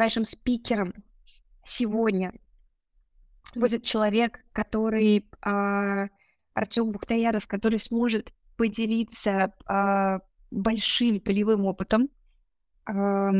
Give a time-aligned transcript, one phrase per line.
[0.00, 0.94] Нашим спикером
[1.62, 2.32] сегодня
[3.54, 6.08] будет человек, который а,
[6.54, 12.08] Артем Бухтаяров, который сможет поделиться а, большим полевым опытом.
[12.86, 13.30] А,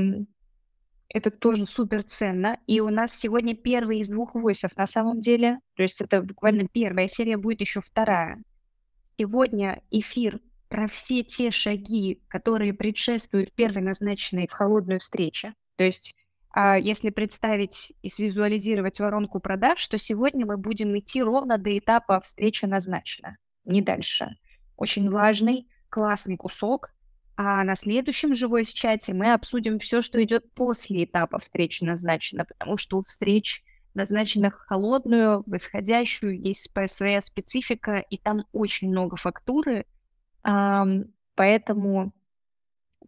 [1.08, 2.58] это тоже супер ценно.
[2.66, 5.60] И у нас сегодня первый из двух войсов на самом деле.
[5.76, 8.44] То есть это буквально первая серия, будет еще вторая.
[9.16, 15.54] Сегодня эфир про все те шаги, которые предшествуют первой назначенной в холодную встрече.
[15.76, 16.14] То есть
[16.56, 22.66] если представить и свизуализировать воронку продаж, то сегодня мы будем идти ровно до этапа встреча
[22.66, 24.36] назначена, не дальше.
[24.76, 26.92] Очень важный, классный кусок.
[27.36, 32.76] А на следующем живой чате мы обсудим все, что идет после этапа встречи назначена, потому
[32.76, 33.62] что у встреч,
[33.94, 39.86] назначенных холодную, восходящую, есть своя специфика, и там очень много фактуры.
[41.34, 42.12] Поэтому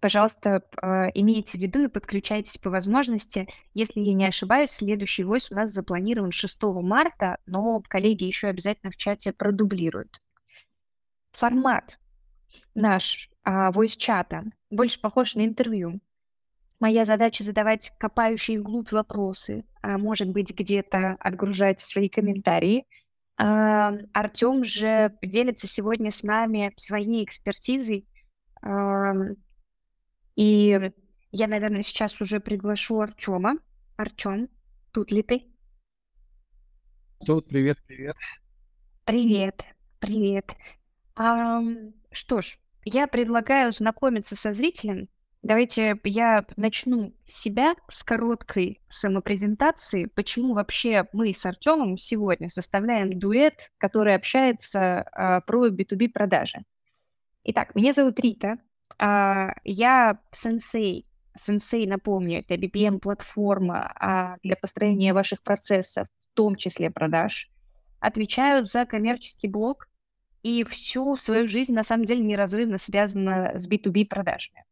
[0.02, 3.48] пожалуйста, а, имейте в виду и подключайтесь по возможности.
[3.72, 8.90] Если я не ошибаюсь, следующий войс у нас запланирован 6 марта, но коллеги еще обязательно
[8.90, 10.20] в чате продублируют.
[11.30, 12.00] Формат
[12.74, 16.00] наш а, войс-чата больше похож на интервью.
[16.80, 22.86] Моя задача задавать копающие вглубь вопросы, а может быть, где-то отгружать свои комментарии.
[23.36, 28.04] А, Артем же делится сегодня с нами своей экспертизой,
[30.34, 30.92] и
[31.30, 33.56] я, наверное, сейчас уже приглашу Артема.
[33.96, 34.48] Артем,
[34.92, 35.44] тут ли ты?
[37.24, 38.16] Тут, привет, привет.
[39.04, 39.64] Привет,
[40.00, 40.52] привет.
[41.14, 41.62] А,
[42.10, 45.08] что ж, я предлагаю знакомиться со зрителем.
[45.42, 50.06] Давайте я начну с себя с короткой самопрезентации.
[50.06, 56.58] Почему вообще мы с Артемом сегодня составляем дуэт, который общается а, про B2B продажи?
[57.44, 58.58] Итак, меня зовут Рита,
[58.98, 61.06] я сенсей.
[61.38, 67.50] Сенсей, напомню, это BPM-платформа а, для построения ваших процессов, в том числе продаж.
[68.00, 69.88] Отвечаю за коммерческий блок
[70.42, 74.64] и всю свою жизнь, на самом деле, неразрывно связана с B2B продажами.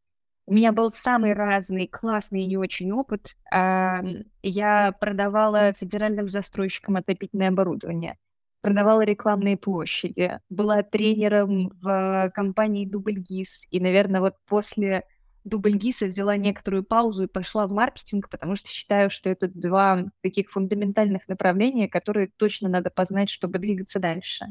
[0.45, 3.37] У меня был самый разный, классный и не очень опыт.
[3.51, 4.03] А,
[4.43, 8.19] я продавала федеральным застройщикам отопительное оборудование–
[8.61, 15.05] продавала рекламные площади, была тренером в компании Дубльгиз, и, наверное, вот после
[15.45, 20.51] Дубльгиса взяла некоторую паузу и пошла в маркетинг, потому что считаю, что это два таких
[20.51, 24.47] фундаментальных направления, которые точно надо познать, чтобы двигаться дальше.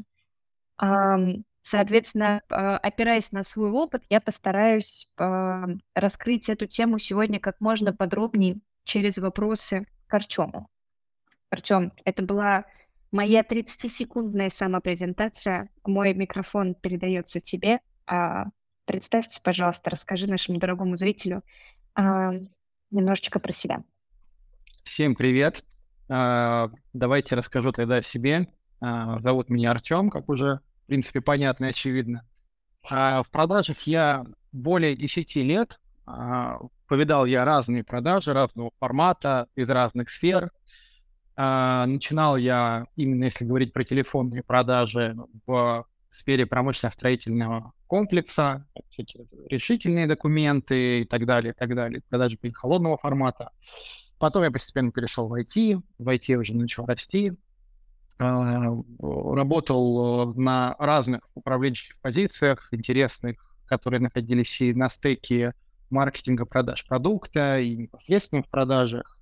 [1.62, 5.12] Соответственно, а, опираясь на свой опыт, я постараюсь
[5.94, 10.68] раскрыть эту тему сегодня как можно подробнее через вопросы к Артему.
[11.50, 12.64] Артем, это была
[13.12, 15.68] Моя 30-секундная самопрезентация.
[15.84, 17.80] Мой микрофон передается тебе.
[18.06, 18.44] А,
[18.84, 21.42] представьте, пожалуйста, расскажи нашему дорогому зрителю
[21.96, 22.30] а,
[22.92, 23.82] немножечко про себя.
[24.84, 25.64] Всем привет.
[26.08, 28.46] А, давайте расскажу тогда о себе.
[28.80, 32.26] Зовут меня Артем, как уже, в принципе, понятно и очевидно.
[32.88, 35.78] В продажах я более 10 лет.
[36.86, 40.50] Повидал я разные продажи, разного формата, из разных сфер.
[41.36, 48.66] А, начинал я, именно если говорить про телефонные продажи, в сфере промышленно-строительного комплекса,
[49.48, 53.50] решительные документы и так далее, и так далее, продажи холодного формата.
[54.18, 57.32] Потом я постепенно перешел в IT, в IT уже начал расти,
[58.18, 65.54] а, работал на разных управленческих позициях, интересных, которые находились и на стыке
[65.88, 69.18] маркетинга продаж продукта, и непосредственно в продажах.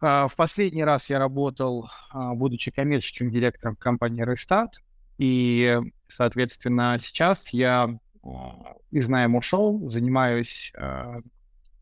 [0.00, 4.74] А, в последний раз я работал, а, будучи коммерческим директором компании Restart,
[5.18, 10.72] и, соответственно, сейчас я а, из найма ушел, занимаюсь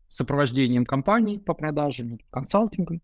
[0.09, 3.01] сопровождением компаний по продажам, консалтингом.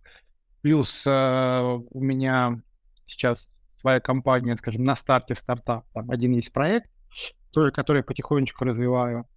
[0.61, 2.61] Плюс у меня
[3.05, 6.89] сейчас своя компания, скажем, на старте стартап, там один есть проект,
[7.53, 9.27] который я потихонечку развиваю.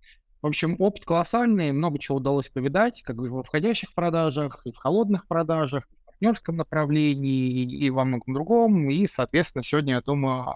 [0.46, 4.76] В общем, опыт колоссальный, много чего удалось повидать, как бы в входящих продажах, и в
[4.76, 8.88] холодных продажах, и в партнерском направлении, и во многом другом.
[8.88, 10.54] И, соответственно, сегодня, я думаю,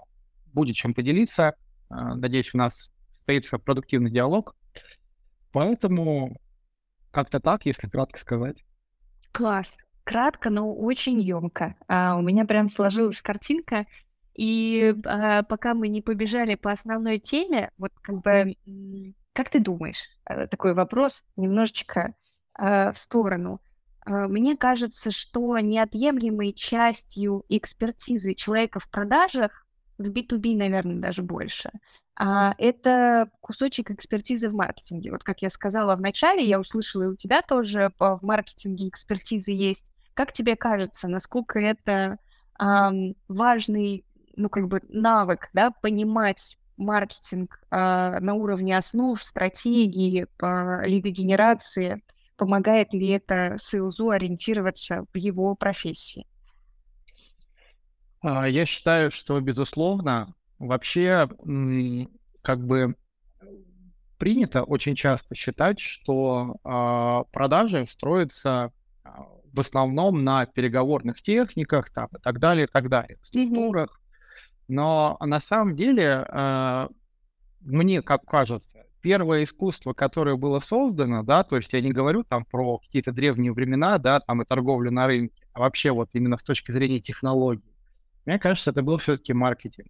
[0.53, 1.55] будет чем поделиться.
[1.89, 4.55] А, надеюсь, у нас состоится продуктивный диалог.
[5.51, 6.37] Поэтому
[7.11, 8.63] как-то так, если кратко сказать.
[9.33, 9.77] Класс.
[10.05, 11.75] Кратко, но очень емко.
[11.89, 13.85] А, у меня прям сложилась картинка.
[14.35, 18.55] И а, пока мы не побежали по основной теме, вот как бы
[19.33, 22.13] как ты думаешь, э, такой вопрос немножечко
[22.59, 23.61] э, в сторону.
[24.05, 29.65] Э, мне кажется, что неотъемлемой частью экспертизы человека в продажах
[29.97, 31.69] в B2B, наверное, даже больше.
[32.15, 35.11] А, это кусочек экспертизы в маркетинге.
[35.11, 39.51] Вот как я сказала в начале, я услышала и у тебя тоже в маркетинге экспертизы
[39.51, 39.91] есть.
[40.13, 42.17] Как тебе кажется, насколько это
[43.27, 44.05] важный,
[44.35, 52.03] ну, как бы навык, да, понимать маркетинг э, на уровне основ, стратегии, по лидогенерации,
[52.37, 56.25] помогает ли это сейлзу ориентироваться в его профессии?
[58.21, 61.29] А, я считаю, что, безусловно, вообще
[62.41, 62.95] как бы
[64.17, 68.71] принято очень часто считать, что э, продажи строятся
[69.53, 74.00] в основном на переговорных техниках там, и так далее, и так далее, структурах.
[74.71, 76.87] Но на самом деле, э,
[77.59, 82.45] мне как кажется, первое искусство, которое было создано, да, то есть я не говорю там
[82.45, 86.43] про какие-то древние времена, да, там и торговлю на рынке, а вообще вот именно с
[86.43, 87.75] точки зрения технологий,
[88.25, 89.89] мне кажется, это был все-таки маркетинг.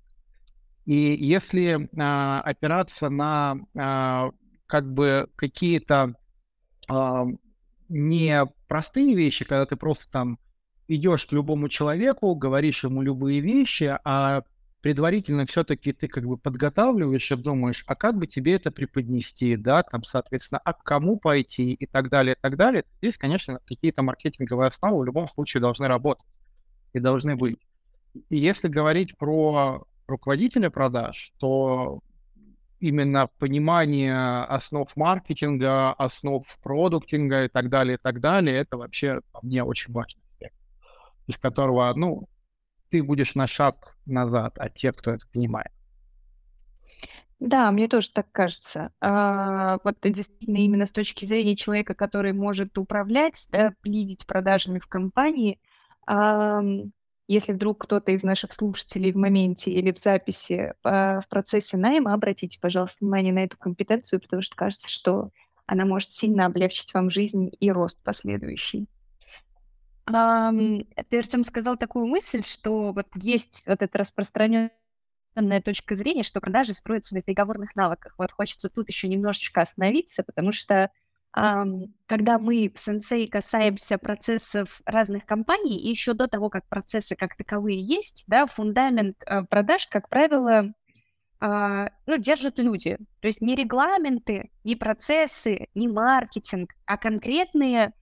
[0.86, 4.32] И если а, опираться на а,
[4.66, 6.16] как бы какие-то
[6.90, 7.28] а,
[7.88, 10.40] не простые вещи, когда ты просто там
[10.88, 14.42] идешь к любому человеку, говоришь ему любые вещи, а
[14.82, 19.84] предварительно все-таки ты как бы подготавливаешь и думаешь, а как бы тебе это преподнести, да,
[19.84, 22.86] там, соответственно, а к кому пойти и так далее, и так далее.
[23.02, 26.26] Здесь, конечно, какие-то маркетинговые основы в любом случае должны работать
[26.94, 27.60] и должны быть.
[28.30, 32.02] И если говорить про руководителя продаж, то
[32.80, 39.64] именно понимание основ маркетинга, основ продуктинга и так далее, и так далее, это вообще мне
[39.64, 40.56] очень важный аспект,
[41.28, 42.28] из которого, ну,
[42.92, 45.72] ты будешь на шаг назад от тех, кто это понимает.
[47.40, 48.92] Да, мне тоже так кажется.
[49.02, 54.86] А, вот действительно именно с точки зрения человека, который может управлять, да, лидить продажами в
[54.86, 55.60] компании,
[56.06, 56.62] а,
[57.28, 62.14] если вдруг кто-то из наших слушателей в моменте или в записи а, в процессе найма,
[62.14, 65.32] обратите, пожалуйста, внимание на эту компетенцию, потому что кажется, что
[65.66, 68.88] она может сильно облегчить вам жизнь и рост последующий.
[70.06, 74.72] Ты, Артем, сказал такую мысль, что вот есть вот эта распространенная
[75.64, 78.16] точка зрения, что продажи строятся на переговорных навыках.
[78.18, 80.92] Вот хочется тут еще немножечко остановиться, потому что
[81.34, 87.38] когда мы в Sensei касаемся процессов разных компаний, и еще до того, как процессы как
[87.38, 90.74] таковые есть, да, фундамент э, продаж, как правило,
[91.40, 92.98] а, ну, держат люди.
[93.22, 97.94] То есть не регламенты, не процессы, не маркетинг, а конкретные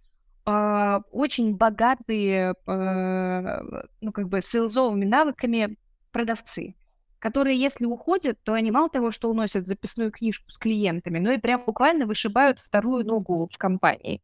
[0.52, 3.62] а, очень богатые, а,
[4.02, 5.78] ну, как бы, сейлзовыми навыками
[6.12, 6.74] продавцы,
[7.20, 11.38] которые, если уходят, то они мало того, что уносят записную книжку с клиентами, но и
[11.38, 14.24] прям буквально вышибают вторую ногу в компании.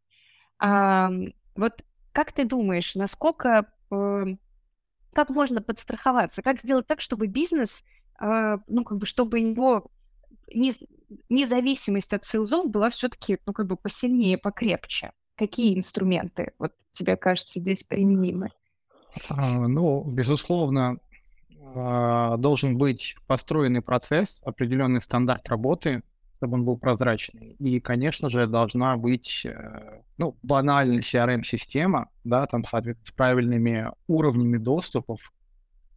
[0.57, 1.12] А,
[1.56, 7.83] вот как ты думаешь, насколько, как можно подстраховаться, как сделать так, чтобы бизнес,
[8.19, 9.92] ну, как бы, чтобы его
[11.30, 15.12] независимость от сейлзов была все-таки, ну, как бы посильнее, покрепче?
[15.36, 18.50] Какие инструменты, вот тебе кажется, здесь применимы?
[19.30, 20.98] А, ну, безусловно,
[21.76, 26.04] а, должен быть построенный процесс, определенный стандарт работы,
[26.38, 27.56] чтобы он был прозрачный.
[27.60, 34.58] И, конечно же, должна быть, э, ну, банальная CRM-система, да, там, соответственно, с правильными уровнями
[34.58, 35.20] доступов,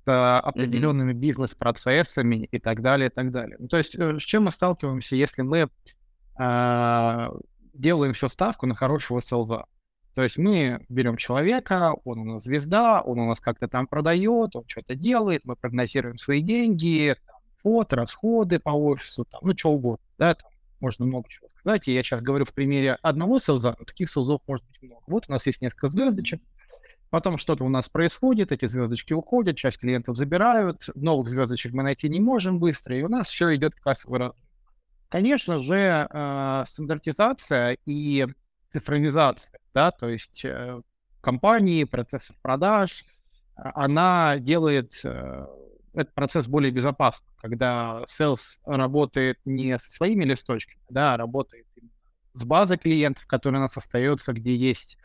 [0.04, 1.16] с определенными mm-hmm.
[1.16, 3.56] бизнес-процессами и так далее, и так далее.
[3.58, 5.68] Ну, то есть, э, с чем мы сталкиваемся, если мы
[6.38, 7.32] а,
[7.78, 9.64] делаем все ставку на хорошего селза.
[10.14, 14.56] То есть мы берем человека, он у нас звезда, он у нас как-то там продает,
[14.56, 19.70] он что-то делает, мы прогнозируем свои деньги, там, фото, расходы по офису, там, ну, что
[19.70, 20.50] угодно, да, там
[20.80, 21.86] можно много чего сказать.
[21.86, 25.04] И я сейчас говорю в примере одного селза, но таких селзов может быть много.
[25.06, 26.42] Вот у нас есть несколько звездочек,
[27.10, 32.08] потом что-то у нас происходит, эти звездочки уходят, часть клиентов забирают, новых звездочек мы найти
[32.08, 34.47] не можем быстро, и у нас все идет кассовый разрыв.
[35.08, 38.26] Конечно же, э, стандартизация и
[38.72, 40.80] цифровизация, да, то есть э,
[41.22, 43.04] компании, процессов продаж,
[43.56, 45.46] а, она делает э,
[45.94, 51.66] этот процесс более безопасным, когда sales работает не со своими листочками, да, а работает
[52.34, 54.98] с базой клиентов, которая у нас остается, где есть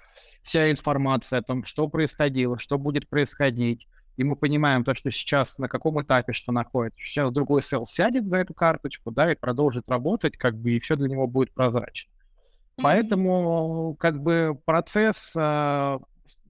[0.43, 5.57] вся информация о том, что происходило, что будет происходить, и мы понимаем то, что сейчас
[5.57, 6.99] на каком этапе что находится.
[6.99, 10.95] Сейчас другой sales сядет за эту карточку, да, и продолжит работать, как бы, и все
[10.95, 12.11] для него будет прозрачно.
[12.11, 12.81] Mm-hmm.
[12.83, 15.99] Поэтому, как бы, процесс э,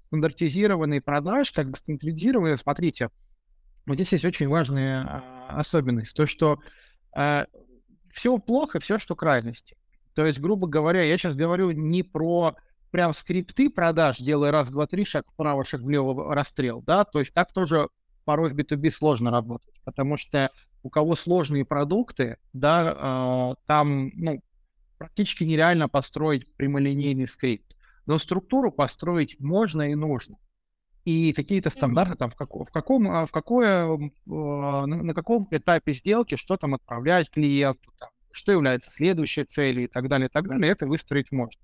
[0.08, 3.10] стандартизированный продаж, как бы стандартизированный, смотрите,
[3.86, 6.60] вот здесь есть очень важная э, особенность, то, что
[7.15, 7.46] э,
[8.12, 9.75] все плохо, все, что крайности.
[10.15, 12.55] То есть, грубо говоря, я сейчас говорю не про
[12.93, 17.33] прям скрипты продаж, делая раз, два, три, шаг вправо, шаг влево, расстрел, да, то есть
[17.33, 17.89] так тоже
[18.23, 20.51] порой в B2B сложно работать, потому что
[20.83, 24.43] у кого сложные продукты, да, э, там ну,
[25.00, 27.75] практически нереально построить прямолинейный скрипт.
[28.05, 30.38] Но структуру построить можно и нужно.
[31.03, 35.47] И какие-то стандарты там в, как, в каком, а, в какое, э, на, на каком
[35.50, 40.31] этапе сделки, что там отправлять клиенту, там, что является следующей целью и так далее, и
[40.31, 41.59] так далее, это выстроить можно.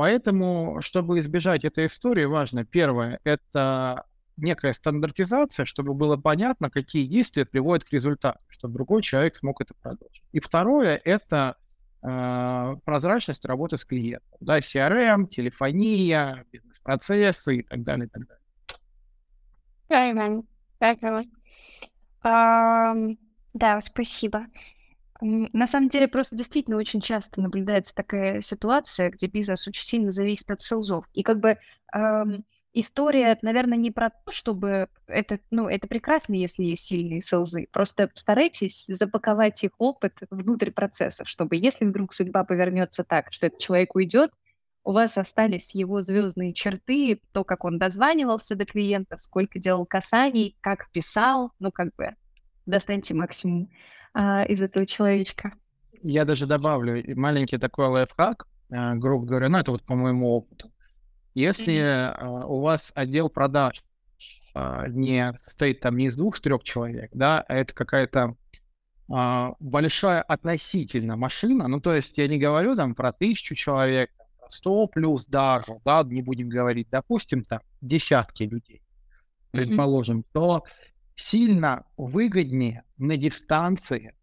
[0.00, 4.06] Поэтому, чтобы избежать этой истории, важно, первое, это
[4.38, 9.74] некая стандартизация, чтобы было понятно, какие действия приводят к результату, чтобы другой человек смог это
[9.74, 10.22] продолжить.
[10.32, 11.56] И второе, это
[12.02, 14.38] э, прозрачность работы с клиентом.
[14.40, 18.42] Да, CRM, телефония, бизнес-процессы и так далее, и так далее.
[22.22, 22.94] А,
[23.52, 24.46] да, спасибо.
[25.20, 30.50] На самом деле, просто действительно очень часто наблюдается такая ситуация, где бизнес очень сильно зависит
[30.50, 31.04] от селзов.
[31.12, 31.58] И как бы
[31.94, 37.68] эм, история, наверное, не про то, чтобы это, ну, это прекрасно, если есть сильные селзы.
[37.72, 43.58] Просто старайтесь запаковать их опыт внутрь процессов, чтобы если вдруг судьба повернется так, что этот
[43.58, 44.30] человек уйдет,
[44.82, 50.56] у вас остались его звездные черты, то, как он дозванивался до клиентов, сколько делал касаний,
[50.62, 52.14] как писал, ну, как бы
[52.64, 53.68] достаньте максимум
[54.12, 55.52] а, из этого человечка.
[56.02, 60.70] Я даже добавлю маленький такой лайфхак, э, грубо говоря, ну, это вот по моему опыту.
[61.34, 62.44] Если mm-hmm.
[62.46, 63.84] у вас отдел продаж
[64.54, 68.34] а, не состоит там не из двух-трех человек, да, а это какая-то
[69.08, 74.50] а, большая относительно машина, ну, то есть я не говорю там про тысячу человек, про
[74.50, 78.82] сто плюс даже, да, не будем говорить, допустим, там десятки людей,
[79.52, 80.32] предположим, mm-hmm.
[80.32, 80.64] то
[81.20, 84.14] сильно выгоднее на дистанции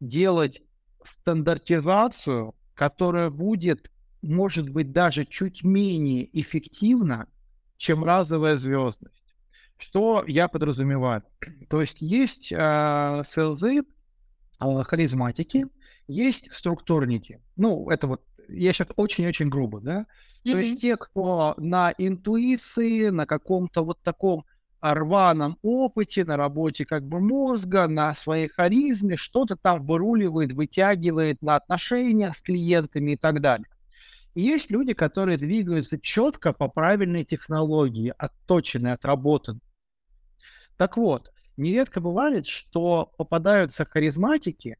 [0.00, 0.62] делать
[1.04, 3.90] стандартизацию, которая будет,
[4.22, 7.28] может быть, даже чуть менее эффективна,
[7.76, 9.24] чем разовая звездность.
[9.76, 11.22] Что я подразумеваю?
[11.68, 15.66] То есть есть э, селзы, э, харизматики,
[16.06, 17.40] есть структурники.
[17.56, 20.00] Ну, это вот, я сейчас очень-очень грубо, да?
[20.00, 20.52] Mm-hmm.
[20.52, 24.44] То есть те, кто на интуиции, на каком-то вот таком
[24.80, 31.56] рваном опыте, на работе как бы мозга, на своей харизме, что-то там выруливает, вытягивает на
[31.56, 33.68] отношения с клиентами и так далее.
[34.34, 39.62] И есть люди, которые двигаются четко по правильной технологии, отточенной, отработанной.
[40.76, 44.76] Так вот, нередко бывает, что попадаются харизматики,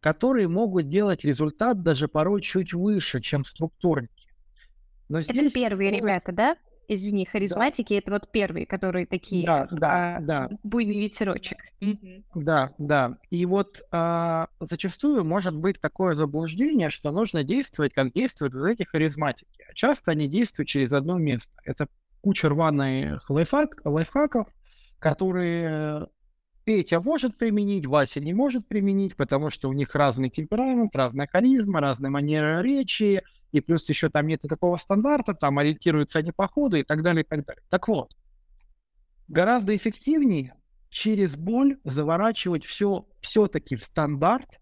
[0.00, 4.28] которые могут делать результат даже порой чуть выше, чем структурники.
[5.08, 5.36] Но здесь...
[5.36, 6.56] Это первые ребята, да?
[6.88, 7.98] Извини, харизматики, да.
[7.98, 10.48] это вот первые, которые такие, да, да, а, да.
[10.62, 11.58] буйный ветерочек.
[12.34, 13.18] Да, да.
[13.30, 18.82] И вот а, зачастую может быть такое заблуждение, что нужно действовать, как действуют вот эти
[18.84, 19.64] харизматики.
[19.68, 21.52] А часто они действуют через одно место.
[21.64, 21.88] Это
[22.20, 24.48] куча рваных лайфхак, лайфхаков,
[24.98, 26.08] которые
[26.64, 31.80] Петя может применить, Вася не может применить, потому что у них разный темперамент, разная харизма,
[31.80, 33.22] разная манера речи,
[33.54, 37.22] и плюс еще там нет никакого стандарта, там ориентируются они по ходу и так далее,
[37.22, 37.62] и так далее.
[37.70, 38.12] Так вот,
[39.28, 40.56] гораздо эффективнее
[40.90, 44.60] через боль заворачивать все все-таки в стандарт,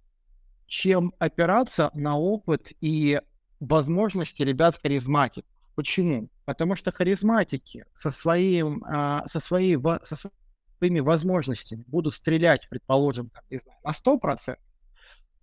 [0.66, 3.18] чем опираться на опыт и
[3.60, 5.46] возможности ребят харизматик.
[5.74, 6.28] Почему?
[6.44, 10.30] Потому что харизматики со, своим, а, со, своей, со
[10.78, 14.58] своими возможностями будут стрелять, предположим, не знаю, на 100%,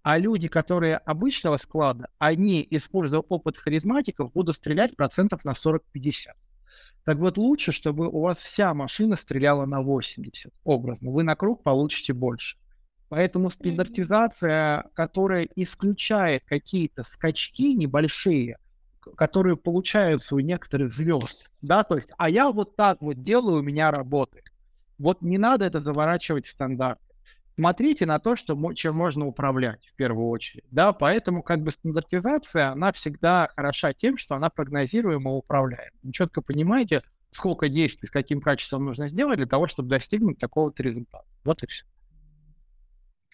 [0.02, 5.80] а люди, которые обычного склада, они, используя опыт харизматиков, будут стрелять процентов на 40-50.
[7.06, 11.12] Так вот, лучше, чтобы у вас вся машина стреляла на 80, образно.
[11.12, 12.58] Вы на круг получите больше.
[13.10, 18.58] Поэтому стандартизация, которая исключает какие-то скачки небольшие,
[19.18, 23.64] которые получаются у некоторых звезд, да, то есть, а я вот так вот делаю, у
[23.64, 24.46] меня работает.
[25.00, 27.00] Вот не надо это заворачивать в стандарт
[27.60, 30.64] смотрите на то, что, чем можно управлять в первую очередь.
[30.72, 35.92] Да, поэтому как бы стандартизация, она всегда хороша тем, что она прогнозируема и управляема.
[36.02, 37.02] Вы четко понимаете,
[37.32, 41.26] сколько действий, с каким качеством нужно сделать для того, чтобы достигнуть такого-то результата.
[41.44, 41.86] Вот и все.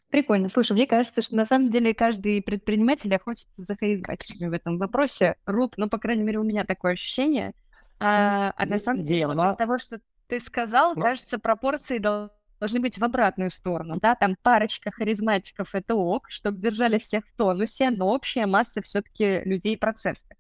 [0.09, 0.49] Прикольно.
[0.49, 5.35] Слушай, мне кажется, что на самом деле каждый предприниматель охотится за харизматиками в этом вопросе.
[5.45, 7.53] Руб, ну, по крайней мере, у меня такое ощущение.
[7.99, 12.31] А, а на самом деле, из того, что ты сказал, ну, кажется, пропорции должны
[12.65, 17.33] должны быть в обратную сторону, да, там парочка харизматиков— это ок, чтобы держали всех в
[17.33, 20.35] тонусе, но общая масса все таки людей процессных.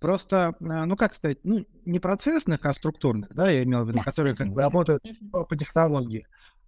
[0.00, 3.98] Просто, а, ну как сказать, ну не процессных, а структурных, да, я имел в виду,
[3.98, 6.26] да, которые как бы работают по, по технологии.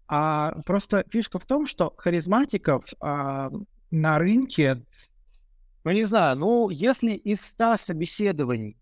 [0.08, 3.50] А просто фишка в том, что харизматиков а,
[3.90, 4.84] на рынке,
[5.84, 8.76] ну не знаю, ну если из 100 собеседований,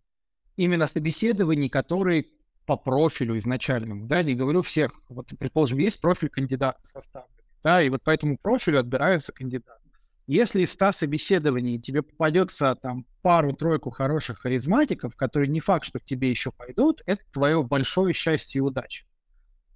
[0.57, 2.27] именно собеседований, которые
[2.69, 4.93] по профилю изначальному, да, не говорю всех.
[5.09, 7.31] Вот, предположим, есть профиль кандидата составлен,
[7.65, 9.81] да, и вот по этому профилю отбираются кандидаты.
[10.27, 16.05] Если из 100 собеседований тебе попадется там пару-тройку хороших харизматиков, которые не факт, что к
[16.05, 19.07] тебе еще пойдут, это твое большое счастье и удача.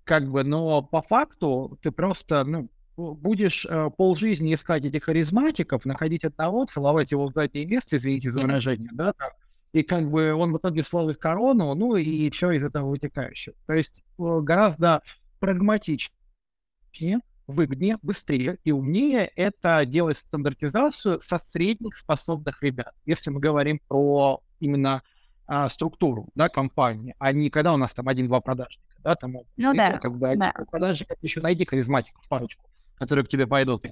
[0.05, 2.69] Как бы, но по факту ты просто, ну,
[2.99, 8.41] будешь э, полжизни искать этих харизматиков, находить одного, целовать его в заднее место, извините за
[8.41, 9.31] выражение, да, там,
[9.73, 13.55] и как бы он в итоге словит корону, ну и все из этого вытекающего.
[13.67, 15.03] То есть э, гораздо
[15.41, 22.95] прагматичнее, выгоднее, быстрее и умнее это делать стандартизацию со средних способных ребят.
[23.05, 25.03] Если мы говорим про именно
[25.47, 28.87] а, структуру да, компании, а не когда у нас там один-два продажника.
[29.01, 30.53] Да, там, ну да, как бы да.
[30.71, 33.85] продажник, еще найди харизматиков парочку, которые к тебе пойдут.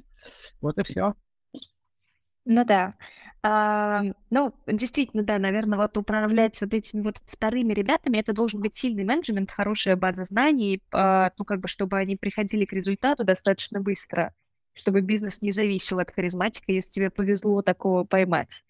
[0.61, 1.15] Вот и все.
[2.45, 2.95] Ну да.
[3.43, 8.75] А, ну, действительно, да, наверное, вот управлять вот этими вот вторыми ребятами, это должен быть
[8.75, 13.81] сильный менеджмент, хорошая база знаний, а, ну, как бы, чтобы они приходили к результату достаточно
[13.81, 14.35] быстро,
[14.75, 18.63] чтобы бизнес не зависел от харизматика, если тебе повезло такого поймать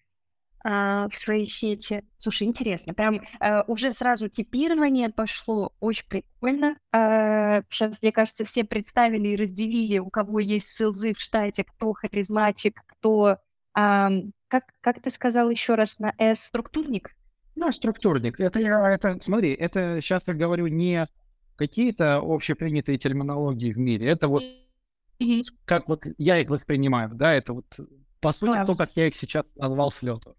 [0.63, 2.03] а, в своей сети.
[2.17, 6.77] Слушай, интересно, прям а, уже сразу типирование пошло, очень прикольно.
[6.91, 11.93] А, сейчас, мне кажется, все представили и разделили, у кого есть ссылзы в штате, кто
[11.93, 13.37] харизматик, кто
[13.73, 14.09] а,
[14.47, 17.15] как, как ты сказал еще раз на S структурник?
[17.55, 18.39] Ну, структурник.
[18.39, 21.07] Это я, это, смотри, это сейчас я говорю не
[21.55, 24.07] какие-то общепринятые терминологии в мире.
[24.07, 24.43] Это вот
[25.19, 25.43] mm-hmm.
[25.65, 27.65] как вот я их воспринимаю, да, это вот
[28.19, 30.35] по сути то, как я их сейчас назвал с лету.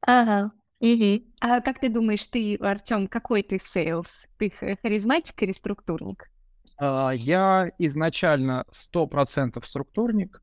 [0.00, 0.52] Ага.
[0.80, 1.22] Угу.
[1.40, 4.26] А как ты думаешь, ты, Артем, какой ты sales?
[4.38, 6.30] Ты харизматик или структурник?
[6.78, 10.42] А, я изначально 100% структурник,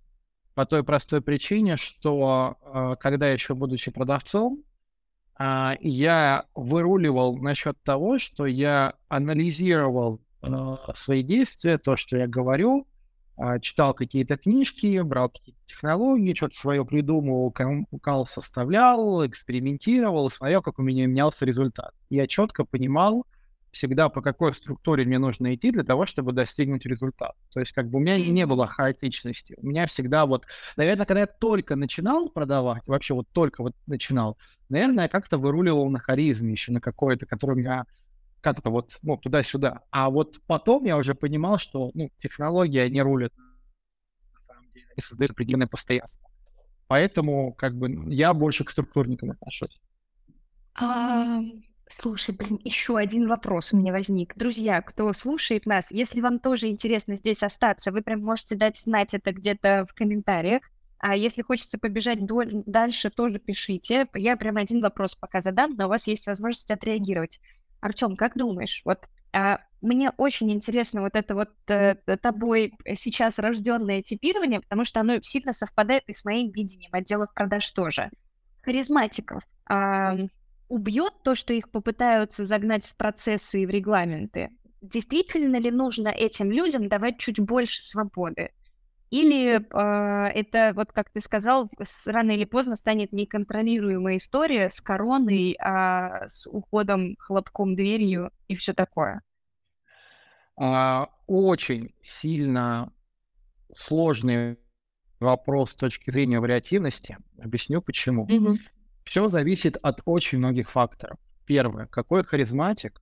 [0.53, 4.63] по той простой причине, что э, когда еще будучи продавцом,
[5.39, 10.47] э, я выруливал насчет того, что я анализировал э,
[10.95, 12.87] свои действия, то, что я говорю,
[13.61, 17.51] читал какие-то книжки, брал какие-то технологии, что-то свое придумывал,
[17.99, 21.95] кал составлял, экспериментировал, смотрел, как у меня менялся результат.
[22.11, 23.25] Я четко понимал,
[23.73, 27.35] всегда по какой структуре мне нужно идти для того, чтобы достигнуть результата.
[27.51, 29.55] То есть как бы у меня не было хаотичности.
[29.57, 30.45] У меня всегда вот,
[30.77, 34.37] наверное, когда я только начинал продавать, вообще вот только вот начинал,
[34.69, 37.85] наверное, я как-то выруливал на харизме еще на какой-то, который у меня
[38.41, 39.81] как-то вот ну, туда-сюда.
[39.89, 45.01] А вот потом я уже понимал, что ну, технология не рулит на самом деле и
[45.01, 46.29] создает определенное постоянство.
[46.87, 49.81] Поэтому как бы я больше к структурникам отношусь.
[51.95, 54.35] Слушай, блин, еще один вопрос у меня возник.
[54.35, 59.13] Друзья, кто слушает нас, если вам тоже интересно здесь остаться, вы прям можете дать знать
[59.13, 60.63] это где-то в комментариях.
[60.97, 62.17] А если хочется побежать
[62.65, 64.07] дальше, тоже пишите.
[64.15, 67.39] Я прям один вопрос пока задам, но у вас есть возможность отреагировать.
[67.79, 74.01] Артем, как думаешь, вот а, мне очень интересно вот это вот э, тобой сейчас рожденное
[74.01, 78.09] типирование, потому что оно сильно совпадает и с моим видением отделов продаж тоже.
[78.63, 79.43] Харизматиков.
[79.69, 80.17] А,
[80.73, 84.49] убьет то, что их попытаются загнать в процессы и в регламенты?
[84.81, 88.49] Действительно ли нужно этим людям давать чуть больше свободы?
[89.11, 91.69] Или э, это, вот как ты сказал,
[92.07, 98.73] рано или поздно станет неконтролируемая история с короной, а с уходом, хлопком дверью и все
[98.73, 99.21] такое?
[100.57, 102.91] А, очень сильно
[103.75, 104.57] сложный
[105.19, 107.19] вопрос с точки зрения вариативности.
[107.39, 108.25] Объясню почему.
[108.25, 108.57] Mm-hmm.
[109.03, 111.17] Все зависит от очень многих факторов.
[111.45, 113.01] Первое, какой харизматик,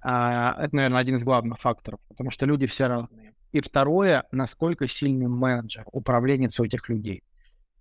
[0.00, 3.34] а, это, наверное, один из главных факторов, потому что люди все разные.
[3.52, 7.22] И второе, насколько сильный менеджер, управленец у этих людей.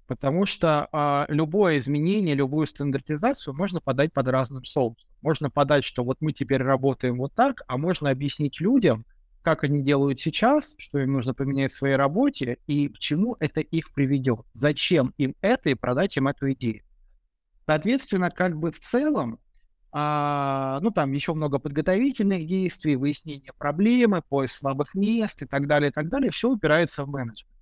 [0.07, 5.07] Потому что а, любое изменение, любую стандартизацию можно подать под разным соусом.
[5.21, 9.05] Можно подать, что вот мы теперь работаем вот так, а можно объяснить людям,
[9.41, 13.61] как они делают сейчас, что им нужно поменять в своей работе и к чему это
[13.61, 14.41] их приведет.
[14.53, 16.83] Зачем им это и продать им эту идею.
[17.65, 19.39] Соответственно, как бы в целом,
[19.91, 25.91] а, ну, там еще много подготовительных действий, выяснение проблемы, поиск слабых мест и так далее,
[25.91, 27.53] и так далее, все упирается в менеджмент.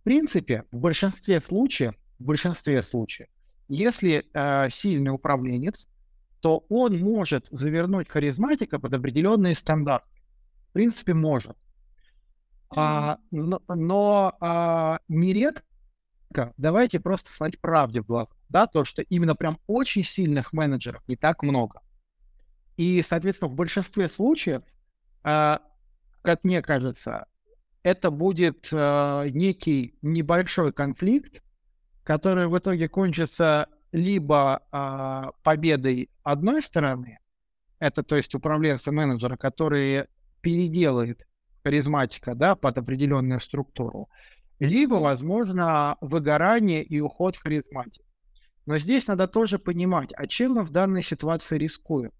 [0.00, 3.28] В принципе, в большинстве случаев, в большинстве случаев,
[3.68, 5.88] если э, сильный управленец,
[6.40, 10.08] то он может завернуть харизматика под определенные стандарты.
[10.70, 11.56] В принципе, может.
[12.74, 15.62] А, но но а, нередко
[16.56, 21.16] давайте просто смотреть правде в глаза, да, то, что именно прям очень сильных менеджеров не
[21.16, 21.80] так много.
[22.76, 24.62] И, соответственно, в большинстве случаев,
[25.24, 25.58] э,
[26.22, 27.26] как мне кажется,
[27.82, 31.42] это будет э, некий небольшой конфликт,
[32.04, 37.18] который в итоге кончится либо э, победой одной стороны,
[37.78, 40.06] это то есть управленца-менеджера, который
[40.40, 41.26] переделает
[41.62, 44.08] харизматика, да, под определенную структуру,
[44.66, 48.04] либо, возможно, выгорание и уход в харизматик.
[48.64, 52.12] Но здесь надо тоже понимать, а чем мы в данной ситуации рискуем.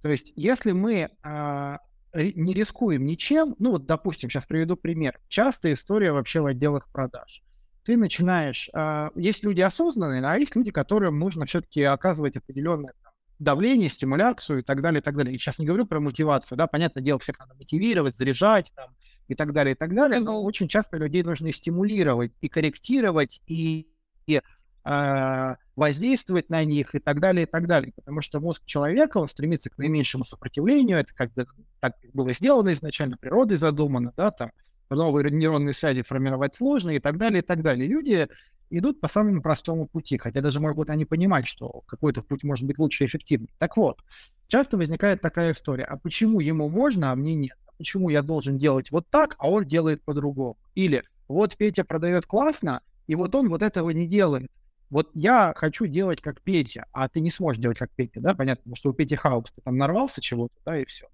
[0.00, 1.78] То есть, если мы а,
[2.14, 5.18] не рискуем ничем, ну вот, допустим, сейчас приведу пример.
[5.26, 7.42] Частая история вообще в отделах продаж.
[7.84, 12.92] Ты начинаешь, а, есть люди осознанные, а есть люди, которым нужно все-таки оказывать определенное
[13.40, 15.34] давление, стимуляцию и так далее, и так далее.
[15.34, 18.94] И сейчас не говорю про мотивацию, да, понятное дело, всех надо мотивировать, заряжать там,
[19.28, 23.86] и так далее, и так далее, но очень часто людей нужно стимулировать и корректировать, и,
[24.26, 24.40] и
[24.84, 27.92] э, воздействовать на них и так далее, и так далее.
[27.94, 31.46] Потому что мозг человека, он стремится к наименьшему сопротивлению, это как бы
[31.80, 34.50] так было сделано изначально, природой задумано, да, там
[34.90, 37.86] новые нейронные связи формировать сложно и так далее, и так далее.
[37.86, 38.28] Люди
[38.70, 42.78] идут по самому простому пути, хотя даже могут они понимать, что какой-то путь может быть
[42.78, 43.50] лучше и эффективнее.
[43.58, 44.00] Так вот,
[44.46, 47.56] часто возникает такая история, а почему ему можно, а мне нет?
[47.78, 50.58] Почему я должен делать вот так, а он делает по-другому?
[50.74, 54.50] Или вот Петя продает классно, и вот он вот этого не делает.
[54.90, 58.62] Вот я хочу делать как Петя, а ты не сможешь делать как Петя, да, понятно,
[58.62, 61.06] потому что у Пети Хаус ты там нарвался чего-то, да, и все.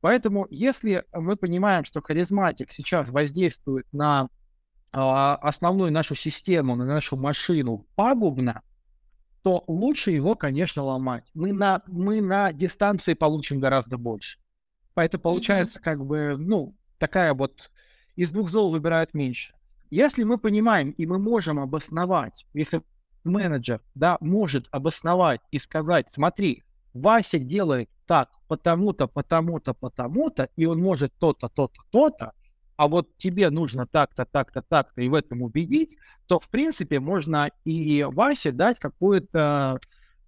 [0.00, 4.28] Поэтому, если мы понимаем, что харизматик сейчас воздействует на
[4.92, 8.62] а, основную нашу систему, на нашу машину пагубно,
[9.42, 11.24] то лучше его, конечно, ломать.
[11.34, 14.38] Мы на, мы на дистанции получим гораздо больше.
[14.98, 17.70] Поэтому получается как бы, ну, такая вот
[18.16, 19.54] из двух зол выбирают меньше.
[19.90, 22.82] Если мы понимаем и мы можем обосновать, если
[23.22, 30.80] менеджер, да, может обосновать и сказать, смотри, Вася делает так, потому-то, потому-то, потому-то, и он
[30.80, 32.32] может то-то, то-то, то-то,
[32.74, 37.52] а вот тебе нужно так-то, так-то, так-то, и в этом убедить, то, в принципе, можно
[37.64, 39.78] и Васе дать какое-то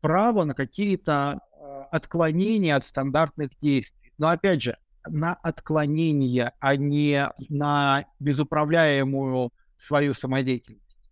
[0.00, 3.99] право на какие-то э, отклонения от стандартных действий.
[4.20, 4.76] Но, опять же,
[5.09, 11.09] на отклонение, а не на безуправляемую свою самодеятельность.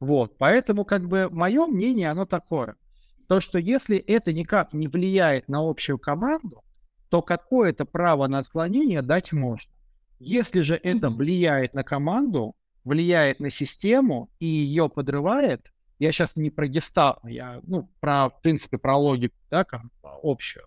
[0.00, 2.74] Вот, поэтому, как бы, мое мнение, оно такое.
[3.28, 6.64] То, что если это никак не влияет на общую команду,
[7.10, 9.72] то какое-то право на отклонение дать можно.
[10.18, 16.50] Если же это влияет на команду, влияет на систему и ее подрывает, я сейчас не
[16.50, 20.64] про гестап, я, ну, про, в принципе, про логику, да, как общую,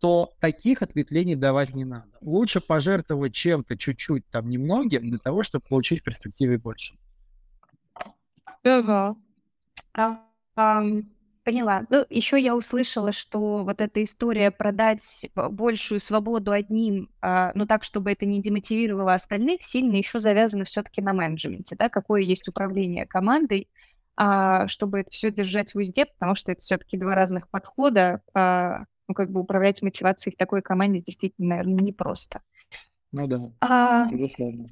[0.00, 2.10] то таких ответвлений давать не надо.
[2.20, 6.96] Лучше пожертвовать чем-то чуть-чуть, там, немногим, для того, чтобы получить в перспективе больше.
[8.62, 9.14] Да.
[9.94, 10.82] А,
[11.46, 11.86] Поняла.
[11.90, 17.84] Ну, еще я услышала, что вот эта история продать большую свободу одним, а, ну так,
[17.84, 23.06] чтобы это не демотивировало остальных, сильно еще завязано все-таки на менеджменте, да, какое есть управление
[23.06, 23.68] командой,
[24.16, 28.86] а, чтобы это все держать в узде, потому что это все-таки два разных подхода, а,
[29.08, 32.42] ну как бы управлять мотивацией в такой команде действительно, наверное, непросто.
[33.12, 34.70] Ну да, а, безусловно.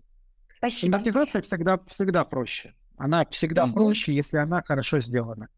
[0.58, 0.92] Спасибо.
[0.92, 2.74] Стандартизация всегда, всегда проще.
[2.96, 3.72] Она всегда mm-hmm.
[3.72, 5.48] проще, если она хорошо сделана.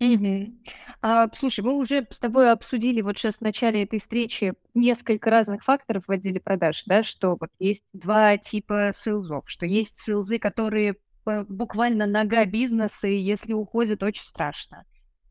[0.00, 0.58] Мгм.
[1.02, 5.62] А, слушай, мы уже с тобой обсудили вот сейчас в начале этой встречи несколько разных
[5.62, 10.96] факторов в отделе продаж, да, что вот есть два типа сейлзов, что есть сейлзы, которые
[11.24, 14.84] п- буквально нога бизнеса, и если уходят, очень страшно.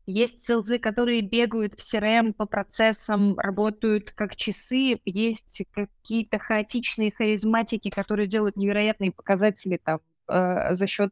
[0.06, 7.88] Есть сейлзы, которые бегают в CRM по процессам, работают как часы, есть какие-то хаотичные харизматики,
[7.88, 11.10] которые делают невероятные показатели там э, за счет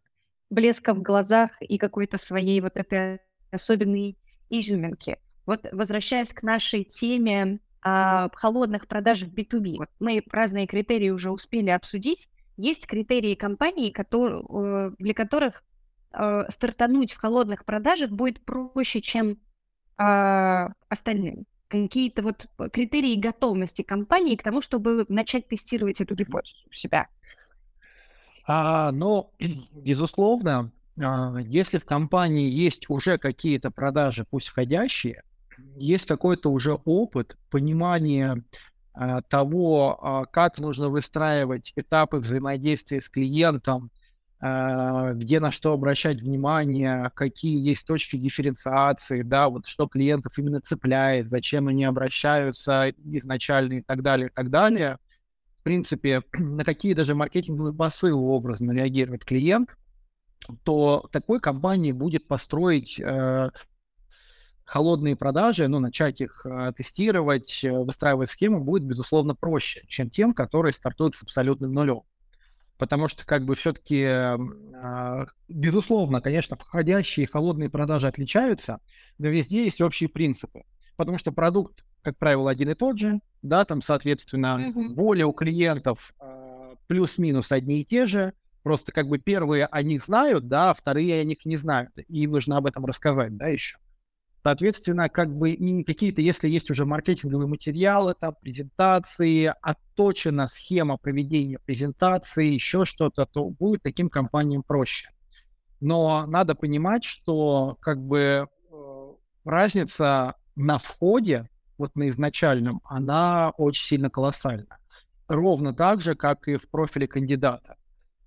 [0.50, 4.16] блеска в глазах и какой-то своей вот этой особенные
[4.50, 5.18] изюминки.
[5.46, 11.30] Вот возвращаясь к нашей теме а, холодных продаж в B2B, вот мы разные критерии уже
[11.30, 12.28] успели обсудить.
[12.58, 15.64] Есть критерии компаний, которые, э, для которых
[16.12, 19.38] э, стартануть в холодных продажах будет проще, чем
[19.98, 21.46] э, остальным.
[21.68, 27.08] Какие-то вот критерии готовности компании к тому, чтобы начать тестировать эту гипотезу у себя.
[28.46, 29.30] А, ну,
[29.72, 30.70] безусловно,
[31.00, 35.22] а, если в компании есть уже какие-то продажи, пусть входящие,
[35.76, 38.42] есть какой-то уже опыт, понимание
[38.94, 43.90] а, того, как нужно выстраивать этапы взаимодействия с клиентом,
[44.42, 51.28] где на что обращать внимание, какие есть точки дифференциации, да, вот что клиентов именно цепляет,
[51.28, 54.98] зачем они обращаются изначально и так далее, и так далее.
[55.60, 59.76] В принципе, на какие даже маркетинговые посылы образно реагирует клиент,
[60.64, 63.50] то такой компании будет построить э,
[64.64, 70.34] холодные продажи, ну, начать их э, тестировать, э, выстраивать схему будет, безусловно, проще, чем тем,
[70.34, 72.02] которые стартуют с абсолютным нулем.
[72.78, 78.80] Потому что, как бы, все-таки, э, безусловно, конечно, входящие и холодные продажи отличаются,
[79.18, 80.62] но везде есть общие принципы.
[80.96, 84.94] Потому что продукт как правило, один и тот же, да, там, соответственно, Мгм.
[84.94, 90.04] боли у клиентов э, плюс-минус одни и те же, просто как бы первые о них
[90.04, 93.48] знают, да, а вторые о них не знают, и им нужно об этом рассказать, да,
[93.48, 93.78] еще.
[94.42, 95.54] Соответственно, как бы
[95.86, 103.50] какие-то, если есть уже маркетинговые материалы, там, презентации, отточена схема проведения презентации, еще что-то, то
[103.50, 105.08] будет таким компаниям проще.
[105.80, 109.12] Но надо понимать, что как бы э,
[109.44, 114.78] разница на входе, вот на изначальном, она очень сильно колоссальна.
[115.28, 117.76] Ровно так же, как и в профиле кандидата.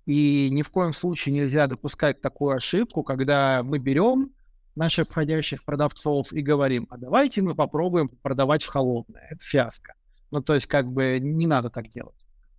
[0.06, 4.30] И ни в коем случае нельзя допускать такую ошибку, когда мы берем
[4.76, 9.26] наших входящих продавцов и говорим, а давайте мы попробуем продавать в холодное.
[9.30, 9.94] Это фиаско.
[10.30, 12.16] Ну, то есть, как бы не надо так делать.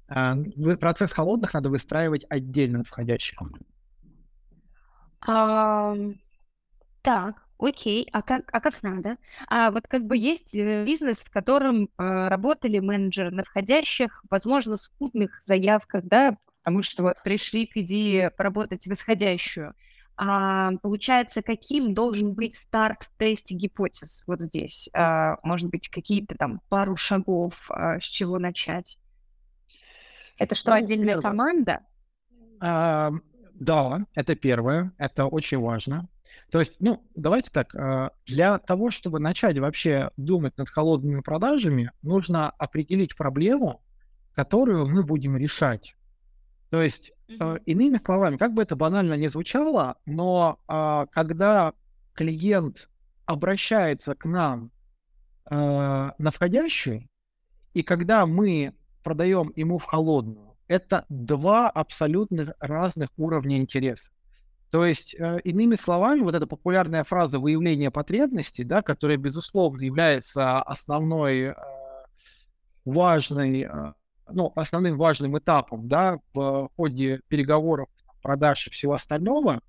[0.07, 0.35] А,
[0.79, 3.39] Процесс холодных надо выстраивать отдельно от входящих.
[5.21, 6.15] Ам,
[7.01, 9.17] так, окей, а как, а как надо?
[9.47, 14.77] А вот как бы есть э, бизнес, в котором э, работали менеджеры на входящих, возможно,
[14.77, 19.73] скудных заявках, да, потому что вот пришли к идее поработать в исходящую.
[20.19, 24.89] А, получается, каким должен быть старт в тесте гипотез вот здесь?
[24.93, 28.97] А, может быть, какие-то там пару шагов, а, с чего начать?
[30.39, 31.21] Это что, Ну, отдельная первое.
[31.21, 31.79] команда?
[32.59, 33.11] А,
[33.53, 36.09] да, это первое, это очень важно.
[36.51, 41.91] То есть, ну, давайте так, а, для того, чтобы начать вообще думать над холодными продажами,
[42.01, 43.83] нужно определить проблему,
[44.33, 45.95] которую мы будем решать.
[46.69, 51.73] То есть, э, иными словами, как бы это банально не звучало, но а, когда
[52.13, 52.89] клиент
[53.25, 54.71] обращается к нам
[55.45, 57.07] а, на входящую,
[57.73, 64.11] и когда мы продаем ему в холодную, это два абсолютно разных уровня интереса.
[64.71, 70.61] То есть, э, иными словами, вот эта популярная фраза выявления потребностей, да, которая, безусловно, является
[70.61, 71.55] основной э,
[72.83, 73.93] важной, э,
[74.31, 77.89] ну, основным важным этапом, да, в ходе переговоров,
[78.21, 79.61] продаж и всего остального,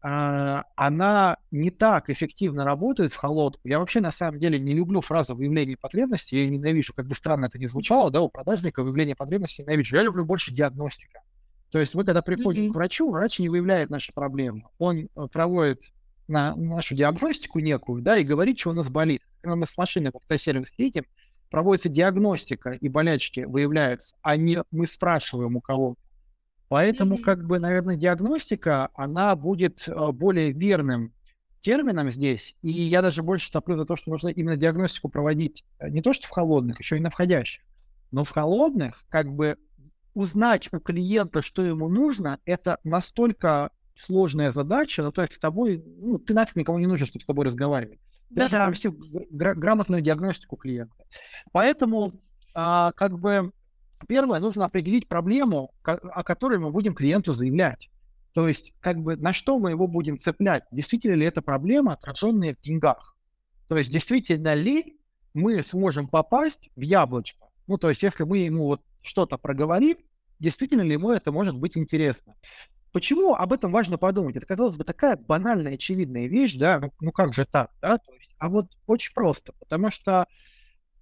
[0.00, 3.60] а, она не так эффективно работает в холодку.
[3.64, 7.14] Я вообще на самом деле не люблю фразу выявление потребностей, я ее ненавижу, как бы
[7.14, 9.96] странно это ни звучало, да, у продажника выявление потребностей ненавижу.
[9.96, 11.20] Я люблю больше диагностика.
[11.70, 12.72] То есть мы, когда приходим Мгм.
[12.72, 14.62] к врачу, врач не выявляет наши проблемы.
[14.78, 15.82] Он э, проводит
[16.28, 19.22] на нашу диагностику некую, да, и говорит, что у нас болит.
[19.40, 21.04] Когда мы с машиной в автосервис едем,
[21.50, 26.00] проводится диагностика, и болячки выявляются, а не мы спрашиваем у кого-то.
[26.68, 27.22] Поэтому, Мгм.
[27.24, 31.12] как бы, наверное, диагностика, она будет э, более верным
[31.60, 32.56] термином здесь.
[32.62, 36.12] И я даже больше топлю за то, что нужно именно диагностику проводить э, не то,
[36.12, 37.62] что в холодных, еще и на входящих.
[38.10, 39.56] Но в холодных, как бы,
[40.14, 45.82] узнать у клиента, что ему нужно, это настолько сложная задача, ну, то есть с тобой,
[46.00, 47.98] ну, ты нафиг никому не нужен, чтобы с тобой разговаривать.
[48.30, 48.64] Должен Да-да.
[48.66, 50.94] провести гра- гра- грамотную диагностику клиента.
[51.52, 52.12] Поэтому,
[52.54, 53.52] а, как бы,
[54.06, 57.90] первое, нужно определить проблему, о которой мы будем клиенту заявлять.
[58.34, 60.64] То есть, как бы, на что мы его будем цеплять?
[60.70, 63.16] Действительно ли это проблема, отраженная в деньгах?
[63.68, 64.98] То есть, действительно ли
[65.34, 67.46] мы сможем попасть в яблочко?
[67.66, 69.96] Ну, то есть, если мы ему вот что-то проговорим,
[70.38, 72.34] действительно ли ему это может быть интересно?
[72.92, 74.36] Почему об этом важно подумать?
[74.36, 77.98] Это, казалось бы, такая банальная, очевидная вещь, да, ну, ну как же так, да?
[77.98, 80.26] То есть, а вот очень просто, потому что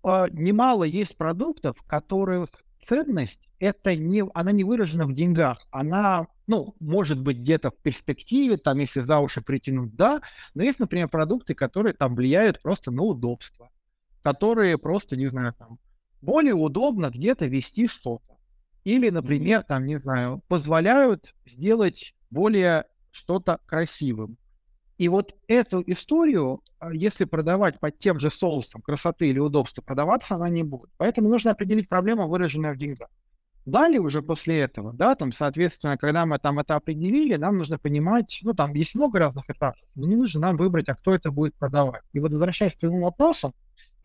[0.02, 2.50] а, немало есть продуктов, которых
[2.82, 8.56] ценность это не, она не выражена в деньгах, она, ну, может быть где-то в перспективе,
[8.56, 10.20] там, если за уши притянуть, да,
[10.54, 13.70] но есть, например, продукты, которые там влияют просто на удобство,
[14.22, 15.78] которые просто, не знаю, там,
[16.20, 18.35] более удобно где-то вести что-то.
[18.86, 24.36] Или, например, там, не знаю, позволяют сделать более что-то красивым.
[24.96, 30.36] И вот эту историю, а, если продавать под тем же соусом красоты или удобства, продаваться
[30.36, 30.88] она не будет.
[30.98, 33.08] Поэтому нужно определить проблему, выраженную в деньгах.
[33.64, 38.38] Далее уже после этого, да, там, соответственно, когда мы там это определили, нам нужно понимать,
[38.44, 41.56] ну, там есть много разных этапов, но не нужно нам выбрать, а кто это будет
[41.56, 42.04] продавать.
[42.12, 43.50] И вот возвращаясь к твоему вопросу,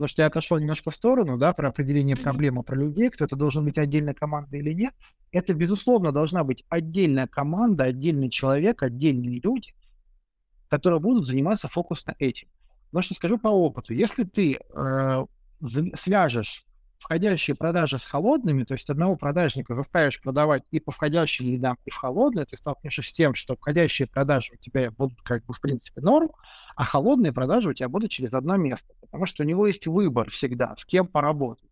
[0.01, 3.35] потому что я отошел немножко в сторону, да, про определение проблемы, про людей, кто это
[3.35, 4.95] должен быть отдельная команда или нет,
[5.31, 9.75] это, безусловно, должна быть отдельная команда, отдельный человек, отдельные люди,
[10.69, 12.47] которые будут заниматься фокусно этим.
[12.89, 15.25] Потому что скажу по опыту, если ты э,
[15.95, 16.65] свяжешь
[17.01, 21.91] входящие продажи с холодными, то есть одного продажника заставишь продавать и по входящим лидам, и
[21.91, 25.59] в холодные, ты столкнешься с тем, что входящие продажи у тебя будут как бы в
[25.59, 26.29] принципе норм,
[26.75, 30.29] а холодные продажи у тебя будут через одно место, потому что у него есть выбор
[30.29, 31.69] всегда, с кем поработать.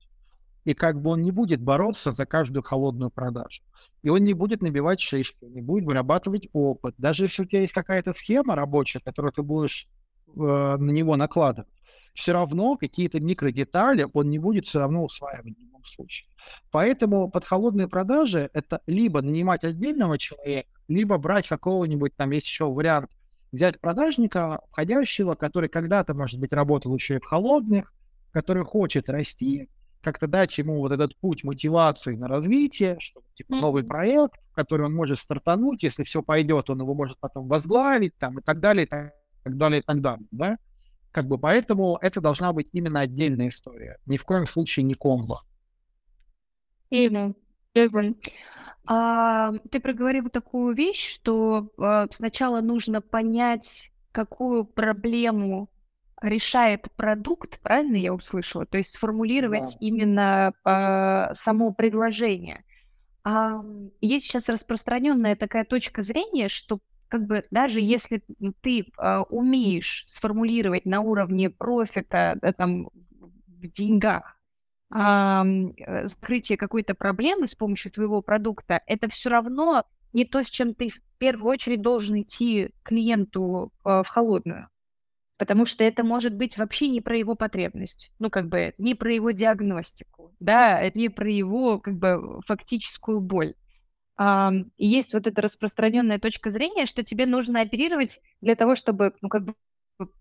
[0.66, 3.62] И как бы он не будет бороться за каждую холодную продажу.
[4.02, 6.96] И он не будет набивать шишки, не будет вырабатывать опыт.
[6.98, 9.88] Даже если у тебя есть какая-то схема рабочая, которую ты будешь
[10.28, 11.70] э, на него накладывать,
[12.14, 16.30] все равно какие-то микродетали он не будет все равно усваивать в любом случае.
[16.72, 22.66] Поэтому под холодные продажи это либо нанимать отдельного человека, либо брать какого-нибудь, там есть еще
[22.66, 23.10] вариант,
[23.52, 27.94] взять продажника, входящего, который когда-то, может быть, работал еще и в холодных,
[28.32, 29.70] который хочет расти,
[30.02, 34.94] как-то дать ему вот этот путь мотивации на развитие, чтобы типа новый проект, который он
[34.94, 38.90] может стартануть, если все пойдет, он его может потом возглавить, там и так далее, и
[38.90, 39.14] так
[39.46, 40.58] далее, и так далее, да?
[41.12, 45.42] Как бы поэтому это должна быть именно отдельная история, ни в коем случае не комбо.
[46.90, 47.34] Именно.
[48.86, 55.70] А, ты проговорил такую вещь, что а, сначала нужно понять, какую проблему
[56.22, 58.66] решает продукт, правильно я услышала?
[58.66, 59.78] То есть сформулировать да.
[59.80, 62.64] именно э, само предложение.
[63.24, 63.64] А,
[64.02, 68.24] есть сейчас распространенная такая точка зрения, что как бы даже если
[68.62, 72.90] ты э, умеешь сформулировать на уровне профита, да, там,
[73.48, 74.38] в деньгах,
[74.94, 75.44] э,
[76.06, 80.90] закрытие какой-то проблемы с помощью твоего продукта, это все равно не то, с чем ты
[80.90, 84.70] в первую очередь должен идти клиенту э, в холодную
[85.40, 89.12] потому что это может быть вообще не про его потребность, ну, как бы не про
[89.14, 93.56] его диагностику, да, не про его, как бы, фактическую боль.
[94.22, 99.16] А, и есть вот эта распространенная точка зрения, что тебе нужно оперировать для того, чтобы,
[99.22, 99.56] ну, как бы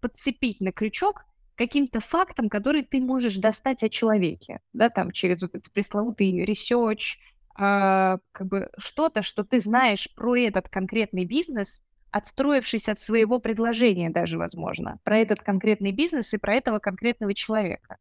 [0.00, 1.24] подцепить на крючок
[1.56, 7.16] каким-то фактом, который ты можешь достать о человеке, да, там, через вот этот пресловутый research,
[7.56, 14.10] а, как бы что-то, что ты знаешь про этот конкретный бизнес, отстроившись от своего предложения
[14.10, 17.96] даже, возможно, про этот конкретный бизнес и про этого конкретного человека.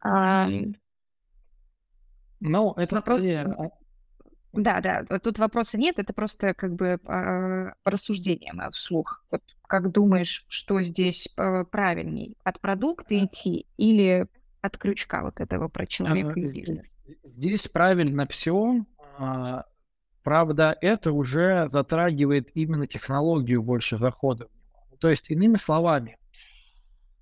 [0.00, 0.48] А...
[2.40, 3.22] Ну, это вопрос...
[3.22, 3.70] Скорее...
[4.52, 9.22] Да, да, тут вопроса нет, это просто как бы э, рассуждение вслух.
[9.30, 14.26] Вот как думаешь, что здесь э, правильней, от продукта идти или
[14.62, 16.86] от крючка вот этого про человека и бизнес?
[17.24, 18.84] Здесь правильно все.
[20.22, 24.48] Правда, это уже затрагивает именно технологию больше захода.
[25.00, 26.18] То есть, иными словами,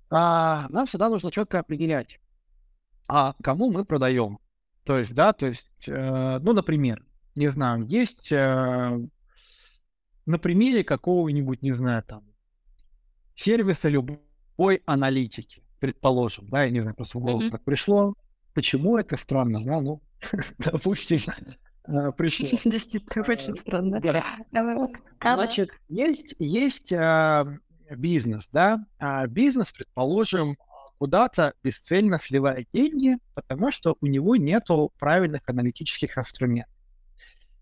[0.09, 2.19] а, нам всегда нужно четко определять,
[3.07, 4.39] а кому мы продаем.
[4.83, 7.05] То есть, да, то есть, э, ну, например,
[7.37, 8.99] не знаю, есть э,
[10.25, 12.23] на примере какого-нибудь, не знаю, там,
[13.35, 17.51] сервиса любой аналитики, предположим, да, я не знаю, просто в голову mm-hmm.
[17.51, 18.15] так пришло.
[18.53, 20.01] Почему это странно, да, ну,
[20.57, 21.19] допустим,
[21.87, 22.59] э, пришло.
[22.65, 24.01] Действительно, очень э, странно.
[25.21, 27.45] Значит, есть, есть э,
[27.95, 30.57] бизнес, да, а бизнес, предположим,
[30.97, 36.73] куда-то бесцельно сливает деньги, потому что у него нету правильных аналитических инструментов.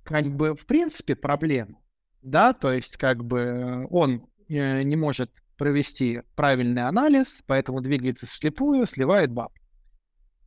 [0.05, 1.79] Как бы, в принципе, проблема,
[2.21, 8.85] да, то есть, как бы, он э, не может провести правильный анализ, поэтому двигается слепую,
[8.85, 9.51] сливает баб.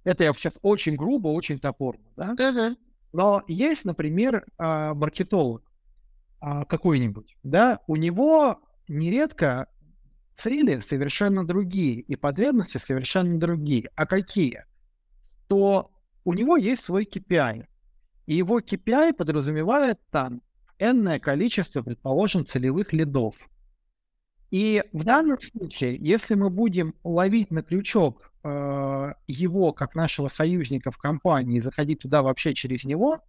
[0.04, 2.34] Это я сейчас очень грубо, очень топорно, да?
[2.34, 2.76] Uh-huh.
[3.12, 5.62] Но есть, например, а, маркетолог
[6.40, 9.66] а, какой-нибудь, да, у него нередко
[10.34, 13.90] цели совершенно другие и потребности совершенно другие.
[13.96, 14.64] А какие?
[15.48, 15.90] То
[16.24, 17.66] у него есть свой KPI.
[18.28, 20.42] И его KPI подразумевает там
[20.78, 23.34] энное количество, предположим, целевых лидов.
[24.50, 30.90] И в данном случае, если мы будем ловить на крючок э, его как нашего союзника
[30.90, 33.20] в компании, заходить туда вообще через него,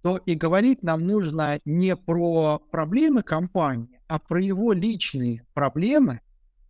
[0.00, 6.22] то и говорить нам нужно не про проблемы компании, а про его личные проблемы,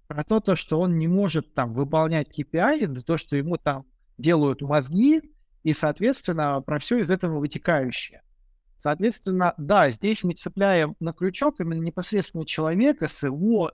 [0.09, 3.85] про то, то что он не может там выполнять KPI, за то, что ему там
[4.17, 5.23] делают мозги,
[5.63, 8.23] и, соответственно, про все из этого вытекающее.
[8.79, 13.73] Соответственно, да, здесь мы цепляем на крючок именно непосредственно человека с его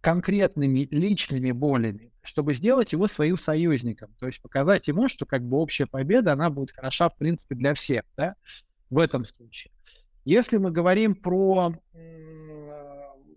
[0.00, 4.14] конкретными личными болями, чтобы сделать его своим союзником.
[4.18, 7.74] То есть показать ему, что как бы общая победа, она будет хороша, в принципе, для
[7.74, 8.36] всех, да,
[8.90, 9.72] в этом случае.
[10.24, 11.74] Если мы говорим про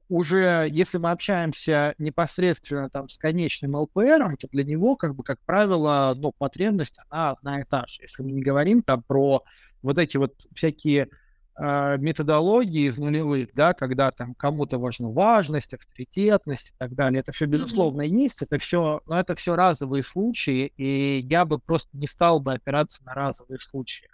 [0.09, 5.39] уже, если мы общаемся непосредственно там с конечным ЛПРом, то для него, как бы, как
[5.45, 8.03] правило, ну, потребность, она одна и та же.
[8.03, 9.43] Если мы не говорим там про
[9.81, 11.09] вот эти вот всякие
[11.57, 17.31] э, методологии из нулевых, да, когда там кому-то важна важность, авторитетность и так далее, это
[17.31, 18.23] все, безусловно, mm-hmm.
[18.23, 22.53] есть, это все, но это все разовые случаи, и я бы просто не стал бы
[22.53, 24.07] опираться на разовые случаи.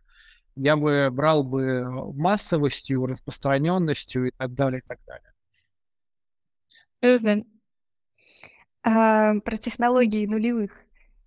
[0.56, 5.31] Я бы брал бы массовостью, распространенностью и так далее, и так далее.
[8.84, 10.72] А, про технологии нулевых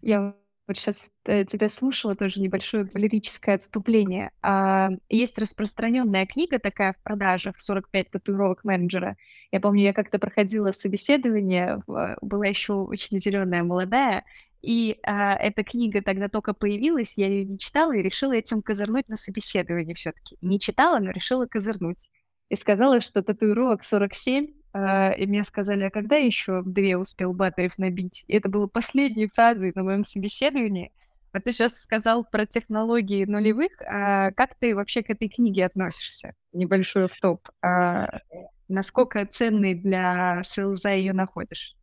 [0.02, 0.34] я
[0.66, 4.30] Вот сейчас э, тебя слушала, тоже небольшое лирическое отступление.
[4.42, 9.16] А, есть распространенная книга такая в продажах «45 татуировок менеджера».
[9.52, 14.24] Я помню, я как-то проходила собеседование, была еще очень зеленая, молодая,
[14.64, 19.08] и а, эта книга тогда только появилась, я ее не читала и решила этим козырнуть
[19.08, 20.38] на собеседовании все-таки.
[20.40, 22.10] Не читала, но решила козырнуть.
[22.48, 27.78] И сказала, что татуировок 47, а, и мне сказали, а когда еще две успел батареев
[27.78, 28.24] набить?
[28.26, 30.92] И это было последней фразой на моем собеседовании.
[31.32, 33.72] А ты сейчас сказал про технологии нулевых.
[33.88, 36.34] А как ты вообще к этой книге относишься?
[36.52, 37.48] Небольшой в топ.
[37.62, 38.20] А
[38.68, 41.76] насколько ценный для селза ее находишь?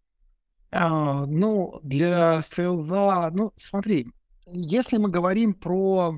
[0.72, 4.08] А, ну, для селза, ну, смотри,
[4.46, 6.16] если мы говорим про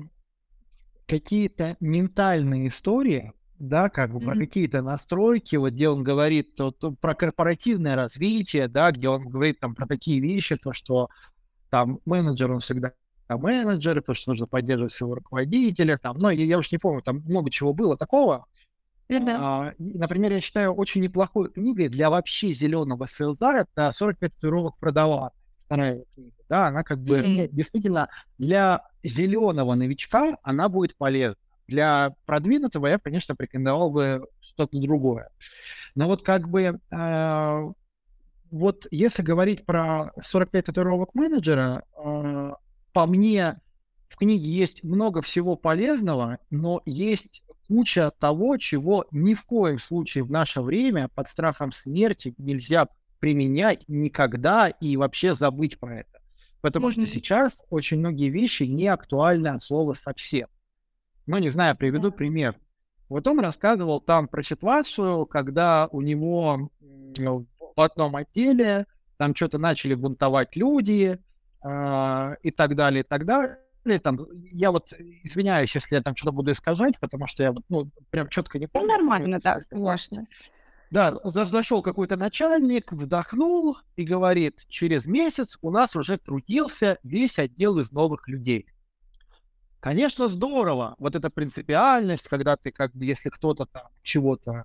[1.06, 3.32] какие-то ментальные истории,
[3.68, 4.40] да, как бы про Мгм.
[4.40, 9.60] какие-то настройки, вот где он говорит то, то про корпоративное развитие, да, где он говорит
[9.60, 11.08] там про такие вещи, то, что
[11.70, 12.92] там менеджер, он всегда
[13.28, 17.22] менеджер, то, что нужно поддерживать своего руководителя, там, ну, я, я уж не помню, там
[17.26, 18.46] много чего было такого.
[19.08, 19.38] Да.
[19.38, 25.32] А, например, я считаю очень неплохой книгой для вообще зеленого селза, это «45 татуировок продавать».
[25.66, 31.40] Вторая книга, да, она как бы ну, действительно для зеленого новичка она будет полезна.
[31.66, 35.30] Для продвинутого я, конечно, порекомендовал бы что-то другое.
[35.94, 37.72] Но вот как бы э,
[38.50, 42.52] вот если говорить про 45 татуировок менеджера, э,
[42.92, 43.60] по мне
[44.08, 50.22] в книге есть много всего полезного, но есть куча того, чего ни в коем случае
[50.24, 52.86] в наше время под страхом смерти нельзя
[53.18, 56.20] применять никогда и вообще забыть про это.
[56.60, 57.08] Потому что Мгм.
[57.08, 60.48] сейчас очень многие вещи не актуальны от слова совсем.
[61.26, 62.54] Ну, не знаю, приведу пример.
[63.08, 66.70] Вот он рассказывал там про ситуацию, когда у него
[67.16, 71.18] в одном отделе там что-то начали бунтовать люди
[71.62, 73.58] а, и так далее, и так далее.
[74.02, 74.18] Там,
[74.50, 78.58] я вот извиняюсь, если я там что-то буду искажать, потому что я ну, прям четко
[78.58, 78.88] не Ну, помню.
[78.88, 80.24] нормально, да, конечно.
[80.90, 87.38] да, за- зашел какой-то начальник, вдохнул и говорит, через месяц у нас уже трудился весь
[87.38, 88.66] отдел из новых людей.
[89.84, 90.94] Конечно, здорово.
[90.98, 94.64] Вот эта принципиальность, когда ты как бы, если кто-то там чего-то,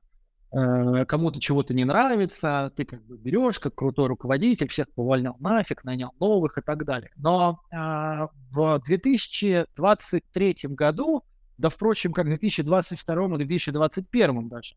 [0.54, 5.84] э, кому-то чего-то не нравится, ты как бы берешь, как крутой руководитель, всех повольнял нафиг,
[5.84, 7.12] нанял новых и так далее.
[7.18, 11.26] Но а, в 2023 году,
[11.58, 14.76] да, впрочем, как в 2022 и 2021 даже,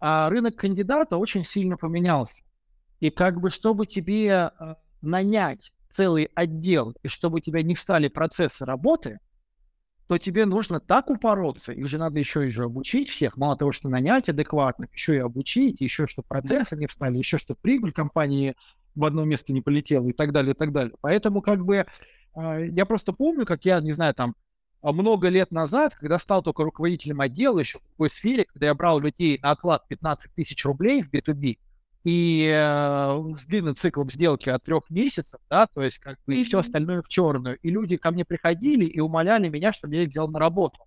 [0.00, 2.44] а рынок кандидата очень сильно поменялся.
[3.00, 8.08] И как бы, чтобы тебе э, нанять целый отдел, и чтобы у тебя не встали
[8.08, 9.18] процессы работы,
[10.08, 13.72] то тебе нужно так упороться, их же надо еще и же обучить всех, мало того,
[13.72, 18.54] что нанять адекватно, еще и обучить, еще что процессы не встали, еще что прибыль компании
[18.94, 20.94] в одно место не полетела и так далее, и так далее.
[21.00, 21.86] Поэтому как бы
[22.36, 24.36] э, я просто помню, как я, не знаю, там
[24.80, 28.74] а, много лет назад, когда стал только руководителем отдела, еще в такой сфере, когда я
[28.74, 31.58] брал людей на оклад 15 тысяч рублей в B2B,
[32.06, 36.44] и э, с длинным циклом сделки от трех месяцев, да, то есть как бы и
[36.44, 37.58] все остальное в черную.
[37.58, 40.78] И люди ко мне приходили и умоляли меня, чтобы я их взял на работу.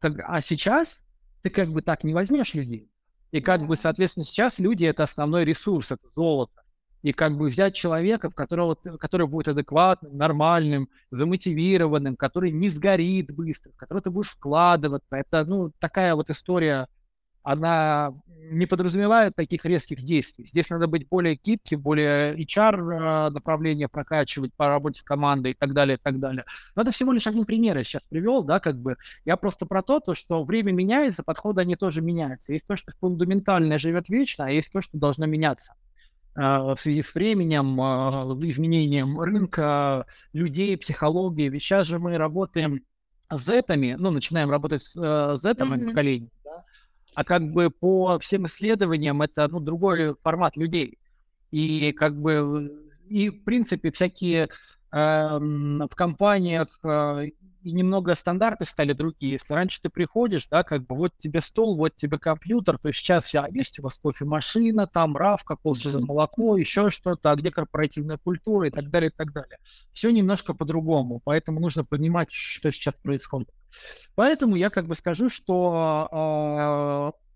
[0.00, 1.02] Как- а сейчас
[1.42, 2.90] ты как бы так не возьмешь людей.
[3.30, 6.60] И как бы, соответственно, сейчас люди это основной ресурс, это золото.
[7.02, 13.32] И как бы взять человека, в которого, который будет адекватным, нормальным, замотивированным, который не сгорит
[13.32, 15.14] быстро, в которого ты будешь вкладываться.
[15.14, 16.88] Это, ну, такая вот история,
[17.46, 18.12] она
[18.50, 20.46] не подразумевает таких резких действий.
[20.46, 25.72] Здесь надо быть более гибким, более HR направление прокачивать по работе с командой и так
[25.72, 26.44] далее, и так далее.
[26.74, 28.96] Но это всего лишь один пример я сейчас привел, да, как бы.
[29.24, 32.52] Я просто про то, то, что время меняется, подходы они тоже меняются.
[32.52, 35.74] Есть то, что фундаментальное живет вечно, а есть то, что должно меняться
[36.34, 41.48] а, в связи с временем, а, изменением рынка, людей, психологии.
[41.48, 42.82] Ведь сейчас же мы работаем
[43.30, 45.86] с зетами, ну, начинаем работать с э, зетом Мгм.
[45.86, 46.64] поколением, да,
[47.16, 50.98] а как бы по всем исследованиям это, ну, другой формат людей.
[51.50, 52.70] И как бы,
[53.08, 54.50] и в принципе всякие
[54.92, 57.28] эм, в компаниях э,
[57.62, 59.32] и немного стандарты стали другие.
[59.32, 63.24] Если раньше ты приходишь, да, как бы вот тебе стол, вот тебе компьютер, то сейчас
[63.24, 68.68] вся есть у вас кофемашина, там равка, полчаса молоко, еще что-то, а где корпоративная культура
[68.68, 69.56] и так далее, и так далее.
[69.94, 73.48] Все немножко по-другому, поэтому нужно понимать, что сейчас происходит.
[74.14, 77.26] Поэтому я как бы скажу, что э,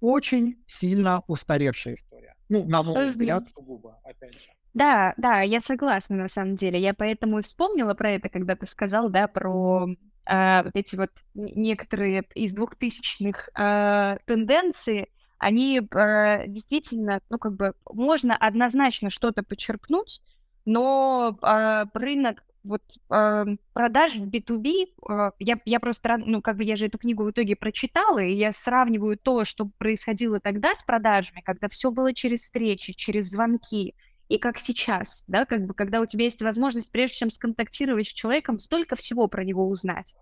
[0.00, 2.34] очень сильно устаревшая история.
[2.48, 4.50] Ну, на мой взгляд, сугубо, опять же.
[4.74, 6.80] Да, да, я согласна на самом деле.
[6.80, 9.88] Я поэтому и вспомнила про это, когда ты сказал, да, про
[10.26, 15.10] а, вот эти вот некоторые из двухтысячных а, тенденции.
[15.38, 20.20] Они а, действительно, ну как бы можно однозначно что-то почерпнуть,
[20.64, 26.64] но а, рынок вот э, продаж в B2B, э, я, я просто, ну, как бы
[26.64, 30.82] я же эту книгу в итоге прочитала, и я сравниваю то, что происходило тогда с
[30.82, 33.94] продажами, когда все было через встречи, через звонки,
[34.28, 38.12] и как сейчас, да, как бы, когда у тебя есть возможность, прежде чем сконтактировать с
[38.12, 40.14] человеком, столько всего про него узнать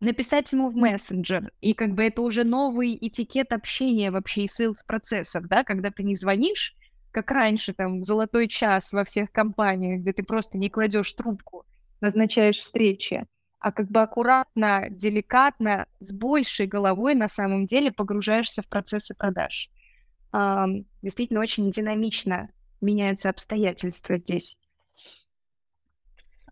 [0.00, 4.78] написать ему в мессенджер, и как бы это уже новый этикет общения вообще и sales
[4.86, 6.76] процессов, да, когда ты не звонишь,
[7.10, 11.64] как раньше, там, золотой час во всех компаниях, где ты просто не кладешь трубку,
[12.04, 13.26] назначаешь встречи,
[13.58, 19.70] а как бы аккуратно, деликатно, с большей головой на самом деле погружаешься в процессы продаж.
[20.32, 22.50] Um, действительно, очень динамично
[22.80, 24.58] меняются обстоятельства здесь.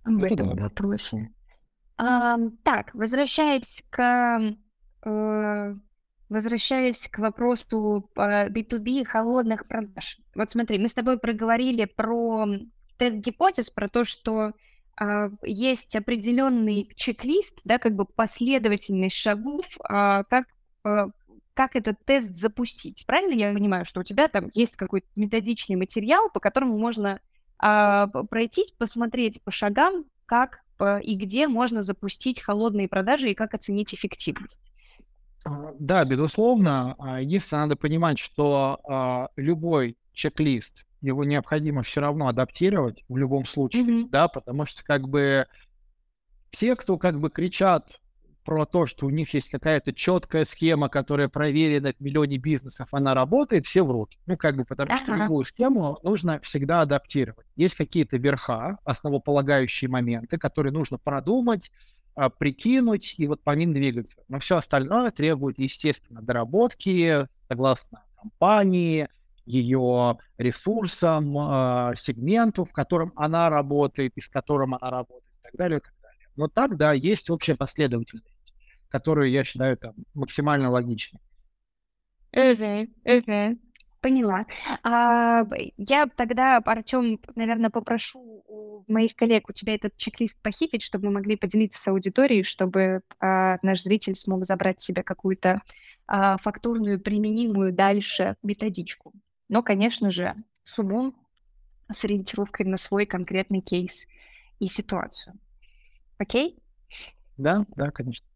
[0.04, 1.30] В этом вопросе.
[1.98, 4.56] Um, так, возвращаясь к
[5.04, 5.76] uh,
[6.32, 10.18] Возвращаясь к вопросу B2B холодных продаж.
[10.34, 12.46] Вот смотри, мы с тобой проговорили про
[12.96, 14.52] тест гипотез, про то, что э,
[15.42, 20.46] есть определенный чек-лист, да, как бы последовательность шагов, э, как,
[20.84, 21.06] э,
[21.54, 23.04] как этот тест запустить.
[23.06, 27.20] Правильно я понимаю, что у тебя там есть какой-то методичный материал, по которому можно
[27.62, 33.54] э, пройтись, посмотреть по шагам, как э, и где можно запустить холодные продажи и как
[33.54, 34.60] оценить эффективность.
[35.44, 36.94] А, да, безусловно.
[36.98, 43.44] А, единственное, надо понимать, что а, любой чек-лист, его необходимо все равно адаптировать в любом
[43.44, 44.08] случае, mm-hmm.
[44.10, 45.46] да, потому что как бы
[46.50, 48.00] все, кто как бы кричат
[48.44, 53.14] про то, что у них есть какая-то четкая схема, которая проверена в миллионе бизнесов, она
[53.14, 54.18] работает, все врут.
[54.26, 57.46] Ну, как бы, потому что любую схему нужно всегда адаптировать.
[57.56, 61.70] Есть какие-то верха, основополагающие моменты, которые нужно продумать,
[62.14, 64.16] а, прикинуть и вот по ним двигаться.
[64.28, 69.08] Но все остальное требует, естественно, доработки согласно компании,
[69.44, 75.54] ее ресурсам, э, сегменту, в котором она работает и с которым она работает, и так
[75.56, 76.28] далее, и так далее.
[76.36, 78.54] Но так, да, есть общая последовательность,
[78.88, 81.20] которую я считаю там максимально логичной.
[82.32, 83.58] Угу, угу.
[84.00, 84.46] Поняла.
[84.82, 85.44] А,
[85.76, 91.12] я тогда, Артем, наверное, попрошу у моих коллег у тебя этот чек-лист похитить, чтобы мы
[91.12, 95.62] могли поделиться с аудиторией, чтобы а, наш зритель смог забрать себе какую-то
[96.08, 99.12] а, фактурную, применимую дальше методичку.
[99.52, 100.34] Но, конечно же,
[100.64, 101.14] с умом,
[101.90, 104.06] с ориентировкой на свой конкретный кейс
[104.60, 105.38] и ситуацию.
[106.16, 106.58] Окей?
[107.36, 108.26] Да, да, конечно.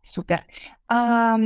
[0.00, 0.46] Супер.
[0.88, 1.36] А,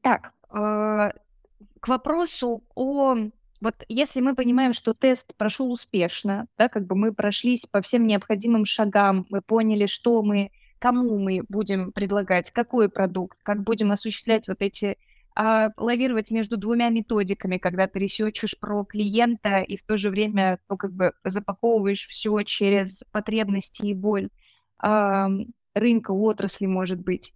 [0.00, 3.14] так, к вопросу о
[3.60, 8.08] вот если мы понимаем, что тест прошел успешно, да, как бы мы прошлись по всем
[8.08, 14.48] необходимым шагам, мы поняли, что мы, кому мы будем предлагать, какой продукт, как будем осуществлять
[14.48, 14.98] вот эти
[15.34, 20.58] а, лавировать между двумя методиками, когда ты ресечешь про клиента и в то же время
[20.68, 24.28] ну, как бы запаковываешь все через потребности и боль
[24.78, 25.28] а,
[25.74, 27.32] рынка, отрасли, может быть.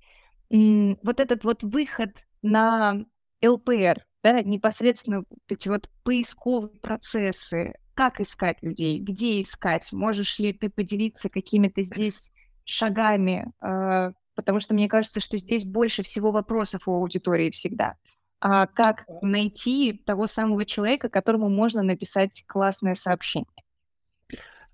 [0.51, 2.11] Вот этот вот выход
[2.43, 3.05] на
[3.45, 10.69] ЛПР, да, непосредственно эти вот поисковые процессы, как искать людей, где искать, можешь ли ты
[10.69, 12.31] поделиться какими-то здесь
[12.65, 17.97] шагами, э, потому что мне кажется, что здесь больше всего вопросов у аудитории всегда.
[18.39, 23.49] А как найти того самого человека, которому можно написать классное сообщение?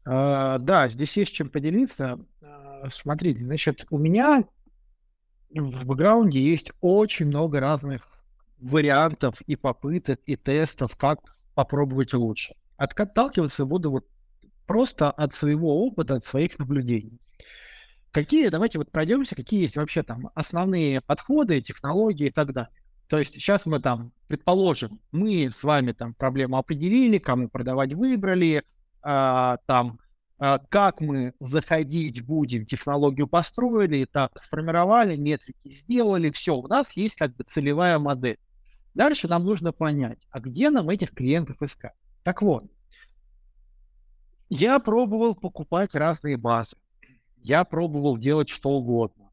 [0.04, 2.18] Uh, да, здесь есть чем поделиться.
[2.40, 4.44] Uh, смотрите, значит, у меня
[5.54, 8.24] в бэкграунде есть очень много разных
[8.58, 12.54] вариантов и попыток, и тестов, как попробовать лучше.
[12.76, 14.06] Отталкиваться буду вот
[14.66, 17.20] просто от своего опыта, от своих наблюдений.
[18.12, 22.70] Какие, давайте вот пройдемся, какие есть вообще там основные подходы, технологии и так далее.
[23.08, 28.64] То есть сейчас мы там, предположим, мы с вами там проблему определили, кому продавать выбрали,
[29.02, 29.98] а, там,
[30.38, 37.16] а, как мы заходить будем, технологию построили, этап сформировали, метрики сделали, все, у нас есть
[37.16, 38.38] как бы целевая модель.
[38.94, 41.94] Дальше нам нужно понять, а где нам этих клиентов искать.
[42.24, 42.64] Так вот,
[44.50, 46.76] я пробовал покупать разные базы.
[47.42, 49.30] Я пробовал делать что угодно.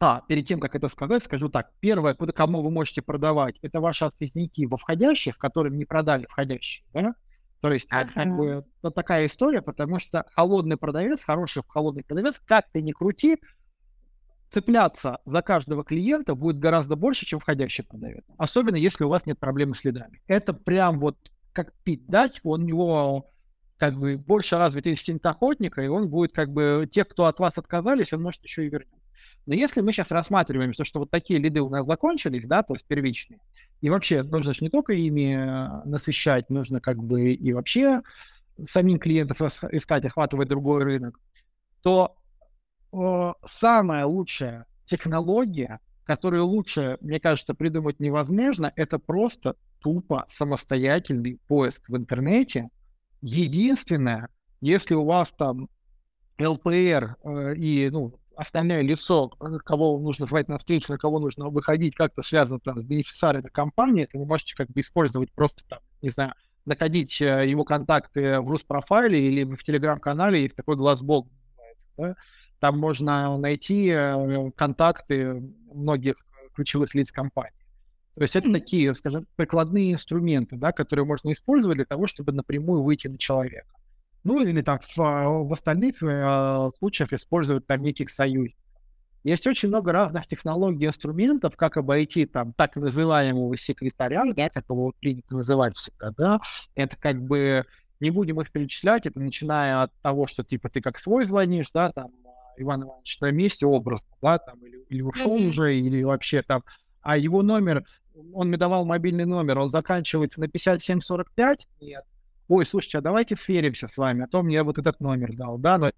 [0.00, 1.70] А, перед тем, как это сказать, скажу так.
[1.80, 6.84] Первое, куда, кому вы можете продавать, это ваши отказники во входящих, которым не продали входящие.
[6.92, 7.14] Да?
[7.60, 12.40] То есть это, как бы, это такая история, потому что холодный продавец, хороший холодный продавец,
[12.40, 13.38] как ты ни крути,
[14.50, 18.24] цепляться за каждого клиента будет гораздо больше, чем входящий продавец.
[18.36, 20.20] Особенно, если у вас нет проблемы с следами.
[20.26, 21.16] Это прям вот
[21.52, 23.30] как пить дать, он у него
[23.82, 27.58] как бы больше развит инстинкт охотника, и он будет как бы, тех, кто от вас
[27.58, 29.02] отказались, он может еще и вернуть.
[29.44, 32.74] Но если мы сейчас рассматриваем, что, что вот такие лиды у нас закончились, да, то
[32.74, 33.40] есть первичные,
[33.80, 38.02] и вообще нужно же не только ими э, насыщать, нужно как бы и вообще
[38.62, 41.18] самим клиентов искать, охватывать другой рынок,
[41.82, 42.14] то
[42.92, 51.88] э, самая лучшая технология, которую лучше, мне кажется, придумать невозможно, это просто тупо самостоятельный поиск
[51.88, 52.68] в интернете.
[53.22, 54.28] Единственное,
[54.60, 55.68] если у вас там
[56.40, 61.94] ЛПР э, и ну, остальное лицо, кого нужно звать на встречу, на кого нужно выходить,
[61.94, 66.10] как-то связано там с бенефициарами компании, то вы можете как бы использовать просто там, не
[66.10, 71.28] знаю, находить э, его контакты в Руспрофайле или в Телеграм-канале, есть такой глазбол,
[71.96, 72.16] да?
[72.60, 75.42] там можно найти э, контакты
[75.72, 76.16] многих
[76.54, 77.61] ключевых лиц компании.
[78.14, 82.82] То есть это такие, скажем, прикладные инструменты, да, которые можно использовать для того, чтобы напрямую
[82.82, 83.74] выйти на человека.
[84.24, 88.62] Ну или там в, в остальных э, случаях использовать там неких союзников.
[89.24, 94.92] Есть очень много разных технологий, инструментов, как обойти там так называемого секретаря, да, как его
[94.98, 96.40] принято называть всегда, да,
[96.74, 97.64] это как бы,
[98.00, 101.92] не будем их перечислять, это начиная от того, что типа ты как свой звонишь, да,
[101.92, 102.10] там,
[102.56, 105.48] Иван Иванович на месте образно, да, там, или, или ушел mm-hmm.
[105.48, 106.64] уже, или вообще там,
[107.00, 107.84] а его номер,
[108.32, 112.04] он мне давал мобильный номер, он заканчивается на 5745, нет,
[112.48, 115.78] ой, слушайте, а давайте сверимся с вами, а то мне вот этот номер дал, да,
[115.78, 115.90] но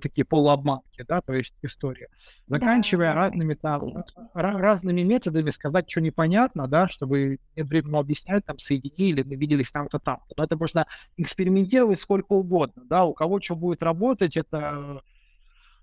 [0.00, 2.08] такие полуобманки, да, то есть история.
[2.46, 9.22] Заканчивая разными там, разными методами сказать, что непонятно, да, чтобы нет времени объяснять, там, соединили,
[9.22, 10.20] навиделись там-то там.
[10.36, 10.86] Но это можно
[11.16, 15.02] экспериментировать сколько угодно, да, у кого что будет работать, это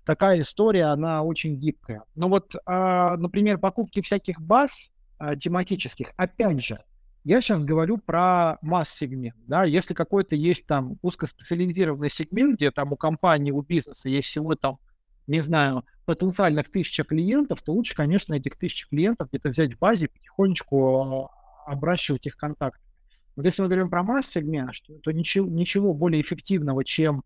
[0.04, 2.02] такая история, она очень гибкая.
[2.14, 4.90] Но вот, а, например, покупки всяких баз
[5.20, 6.78] а, тематических, опять же,
[7.24, 12.96] я сейчас говорю про масс-сегмент, да, если какой-то есть там узкоспециализированный сегмент, где там у
[12.96, 14.78] компании, у бизнеса есть всего там,
[15.26, 20.08] не знаю, потенциальных тысяча клиентов, то лучше, конечно, этих тысяч клиентов где-то взять в базе,
[20.08, 21.30] потихонечку а,
[21.66, 22.80] обращивать их контакты.
[23.36, 27.24] Вот если мы говорим про масс-сегмент, то ничего, ничего более эффективного, чем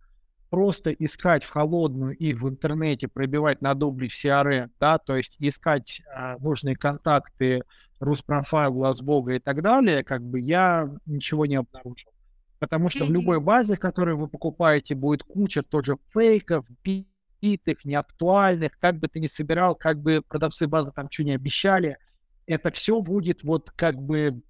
[0.55, 5.37] просто искать в холодную и в интернете пробивать на дубли в CRM, да, то есть
[5.41, 7.65] искать а, нужные контакты,
[7.99, 12.13] Руспрофайл, Глазбога и так далее, как бы я ничего не обнаружил.
[12.61, 13.09] Потому что mm-hmm.
[13.09, 19.19] в любой базе, которую вы покупаете, будет куча тоже фейков, битых, неактуальных, как бы ты
[19.19, 21.99] ни собирал, как бы продавцы базы там что не обещали,
[22.47, 24.41] это все будет вот как бы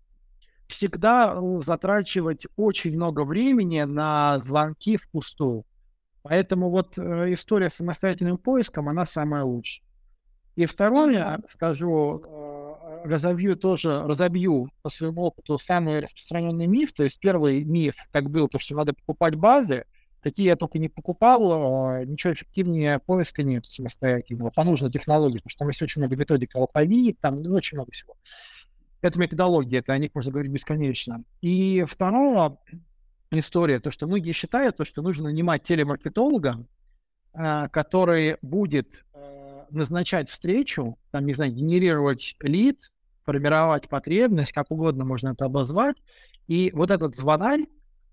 [0.67, 5.65] всегда э, затрачивать очень много времени на звонки впустую.
[6.25, 9.87] Поэтому вот э, история с самостоятельным поиском, она самая лучшая.
[10.57, 16.95] И второе, скажу, э, разобью тоже, разобью по своему опыту самый распространенный миф.
[16.95, 19.85] То есть первый миф, как был, то, что надо покупать базы,
[20.23, 25.51] такие я только не покупал, э, ничего эффективнее поиска нет самостоятельного, по нужной технологии, потому
[25.51, 28.17] что там есть очень много методик алфавит, там ну, очень много всего.
[29.03, 31.23] Это методология, это о них можно говорить бесконечно.
[31.43, 32.57] И второе,
[33.39, 36.67] история, то, что многие считают, то, что нужно нанимать телемаркетолога,
[37.33, 42.93] а, который будет э, назначать встречу, там, не знаю, генерировать лид,
[43.25, 45.97] формировать потребность, как угодно можно это обозвать,
[46.47, 47.67] и вот этот звонарь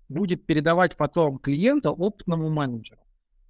[0.08, 3.02] будет передавать потом клиента опытному менеджеру.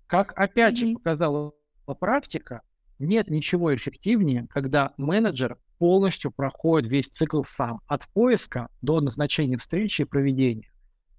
[0.06, 1.52] Как опять же показала
[1.98, 2.62] практика,
[2.98, 10.02] нет ничего эффективнее, когда менеджер полностью проходит весь цикл сам, от поиска до назначения встречи
[10.02, 10.71] и проведения.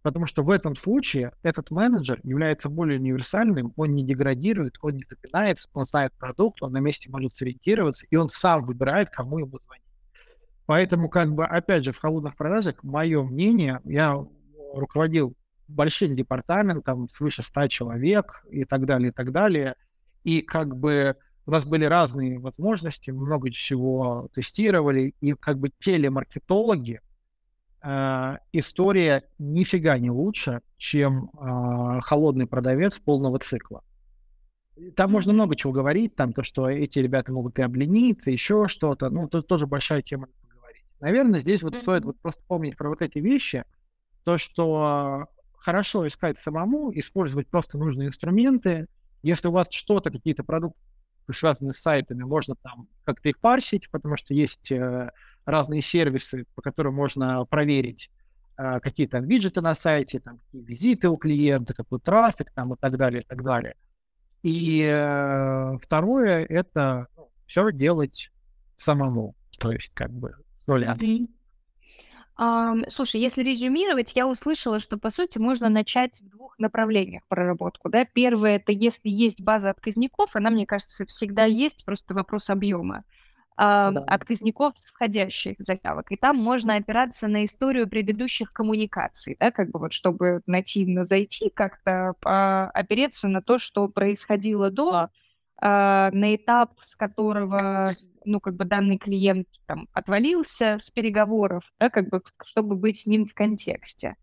[0.03, 5.05] Потому что в этом случае этот менеджер является более универсальным, он не деградирует, он не
[5.09, 9.57] запинается, он знает продукт, он на месте может сориентироваться, и он сам выбирает, кому ему
[9.59, 9.85] звонить.
[10.65, 14.15] Поэтому, как бы, опять же, в холодных продажах, мое мнение, я
[14.73, 15.35] руководил
[15.69, 19.75] большим департаментом, свыше 100 человек и так далее, и так далее.
[20.25, 26.99] И как бы у нас были разные возможности, много чего тестировали, и как бы телемаркетологи,
[27.84, 33.84] э, история нифига не лучше, чем э, холодный продавец полного цикла.
[34.95, 39.09] Там можно много чего говорить, там то, что эти ребята могут и облениться, еще что-то,
[39.09, 40.84] ну, тут тоже большая тема поговорить.
[40.99, 43.65] Наверное, здесь вот стоит вот просто помнить про вот эти вещи,
[44.23, 45.27] то, что
[45.57, 48.88] хорошо искать самому, использовать просто нужные инструменты.
[49.21, 50.79] Если у вас что-то, какие-то продукты
[51.31, 55.11] связаны с сайтами, можно там как-то их парсить, потому что есть э,
[55.45, 58.09] разные сервисы, по которым можно проверить
[58.57, 62.77] э, какие там виджеты на сайте, там, какие визиты у клиента, какой трафик там и
[62.77, 63.75] так далее, и так далее.
[64.43, 68.29] И э, второе— это ну, все делать
[68.77, 70.97] самому, то есть как бы с нуля.
[72.35, 77.89] Ам, слушай, если резюмировать, я услышала, что, по сути, можно начать в двух направлениях проработку,
[77.89, 78.05] да.
[78.05, 82.97] Первое- это если есть база отказников, она, мне кажется, всегда есть, просто вопрос объема.
[82.97, 83.03] а,
[83.57, 84.03] да.
[84.07, 86.11] отказников с входящих заявок.
[86.11, 91.49] И там можно опираться на историю предыдущих коммуникаций, да, как бы вот чтобы нативно зайти,
[91.49, 95.09] как-то а, опереться на то, что происходило до,
[95.57, 97.91] а, на этап, с которого
[98.25, 103.05] ну, как бы данный клиент там отвалился с переговоров, да, как бы, чтобы быть с
[103.05, 104.15] ним в контексте.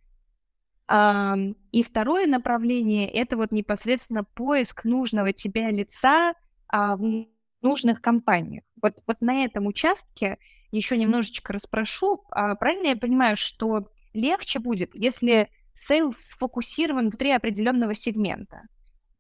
[0.92, 1.36] А,
[1.70, 6.34] и второе направление— это вот непосредственно поиск нужного тебя лица
[6.68, 7.26] а, в
[7.62, 8.64] нужных компаниях.
[8.82, 10.38] Вот, вот на этом участке
[10.70, 12.24] еще немножечко расспрошу.
[12.30, 18.62] А, правильно я понимаю, что легче будет, если sales сфокусирован внутри определенного сегмента?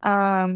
[0.00, 0.48] А,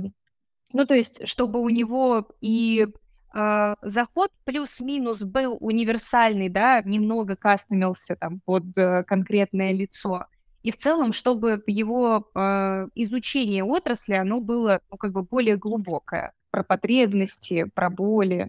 [0.72, 2.88] ну, то есть, чтобы у него и
[3.34, 10.26] э, заход плюс-минус был универсальный, да, немного кастомился там под э, конкретное лицо,
[10.64, 16.32] и в целом, чтобы его э, изучение отрасли, оно было ну, как бы более глубокое,
[16.54, 18.48] про потребности, про боли.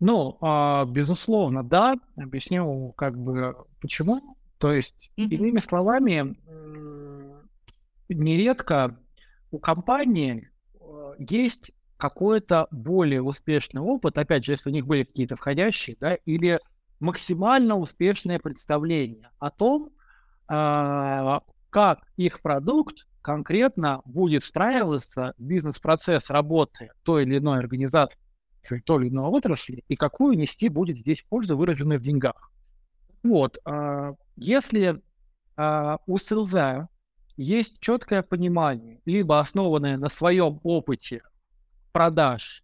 [0.00, 1.96] Ну, э, безусловно, да.
[2.16, 4.38] Объясню, как бы, почему.
[4.56, 5.28] То есть, mm-hmm.
[5.28, 6.34] иными словами,
[8.08, 8.96] нередко
[9.50, 10.48] у компании
[10.80, 16.14] э, есть какой-то более успешный опыт, опять же, если у них были какие-то входящие, да,
[16.24, 16.58] или
[17.00, 19.90] максимально успешное представление о том,
[20.48, 28.18] э, как их продукт конкретно будет встраиваться бизнес-процесс работы той или иной организации,
[28.84, 32.50] той или иной отрасли, и какую нести будет здесь пользу, выраженную в деньгах.
[33.22, 35.00] Вот, э, если
[35.56, 36.88] э, у селза
[37.36, 41.22] есть четкое понимание, либо основанное на своем опыте
[41.92, 42.62] продаж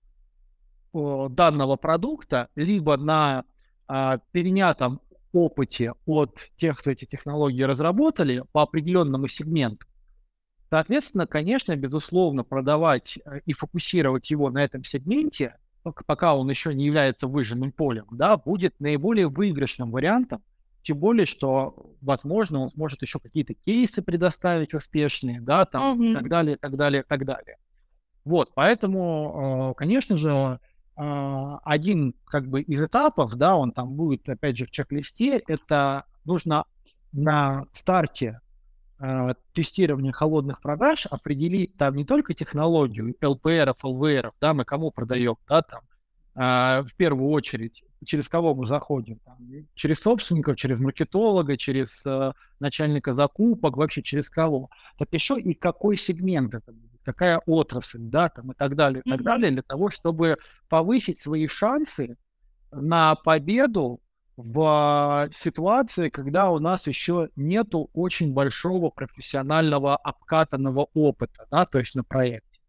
[0.93, 3.45] данного продукта, либо на
[3.87, 5.01] а, перенятом
[5.33, 9.87] опыте от тех, кто эти технологии разработали по определенному сегменту.
[10.71, 15.57] Соответственно, конечно, безусловно, продавать э, и фокусировать его на этом сегменте,
[16.07, 20.43] пока он еще не является выжженным полем, да, будет наиболее выигрышным вариантом,
[20.83, 26.11] тем более, что, возможно, он сможет еще какие-то кейсы предоставить успешные, да, там, mm-hmm.
[26.11, 27.57] и так далее, и так далее, и так далее.
[28.25, 30.61] Вот, поэтому, э, конечно же,
[30.97, 36.05] э, один как бы из этапов, да, он там будет, опять же, в чек-листе, это
[36.27, 36.65] нужно
[37.13, 38.41] на старте
[39.01, 45.37] э, тестирования холодных продаж определить там не только технологию LPR, LVR, да, мы кому продаем,
[45.49, 45.81] да, там,
[46.35, 49.39] в первую очередь, через кого мы заходим, там,
[49.75, 52.05] через собственников, через маркетолога, через
[52.61, 58.29] начальника закупок, вообще через кого, так еще и какой сегмент это будет какая отрасль, да,
[58.29, 60.37] там и так далее, и так далее, для того, чтобы
[60.69, 62.19] повысить свои шансы
[62.71, 64.01] на победу
[64.39, 71.97] в ситуации, когда у нас еще нету очень большого профессионального обкатанного опыта, да, то есть
[71.97, 72.61] на проекте.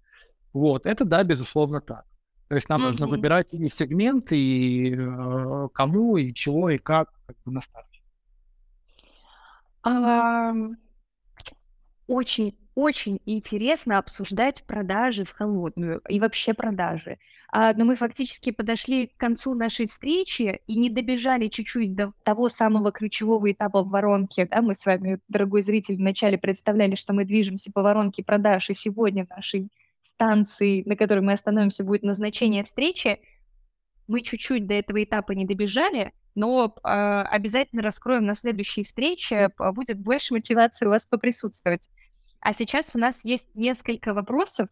[0.52, 2.06] Вот, это, да, безусловно так.
[2.48, 2.88] То есть нам mm-hmm.
[2.88, 8.02] нужно выбирать и сегмент, и э, кому, и чего, и как, как бы на старте.
[9.86, 10.76] Um,
[12.08, 17.18] очень очень интересно обсуждать продажи в холодную и вообще продажи.
[17.52, 22.48] А, но мы фактически подошли к концу нашей встречи и не добежали чуть-чуть до того
[22.48, 24.46] самого ключевого этапа в воронке.
[24.46, 24.62] Да?
[24.62, 29.26] Мы с вами, дорогой зритель, вначале представляли, что мы движемся по воронке продаж, и сегодня
[29.30, 29.70] нашей
[30.04, 33.20] станции, на которой мы остановимся, будет назначение встречи.
[34.08, 40.00] Мы чуть-чуть до этого этапа не добежали, но э, обязательно раскроем на следующей встрече, будет
[40.00, 41.90] больше мотивации у вас поприсутствовать.
[42.42, 44.70] А сейчас у нас есть несколько вопросов,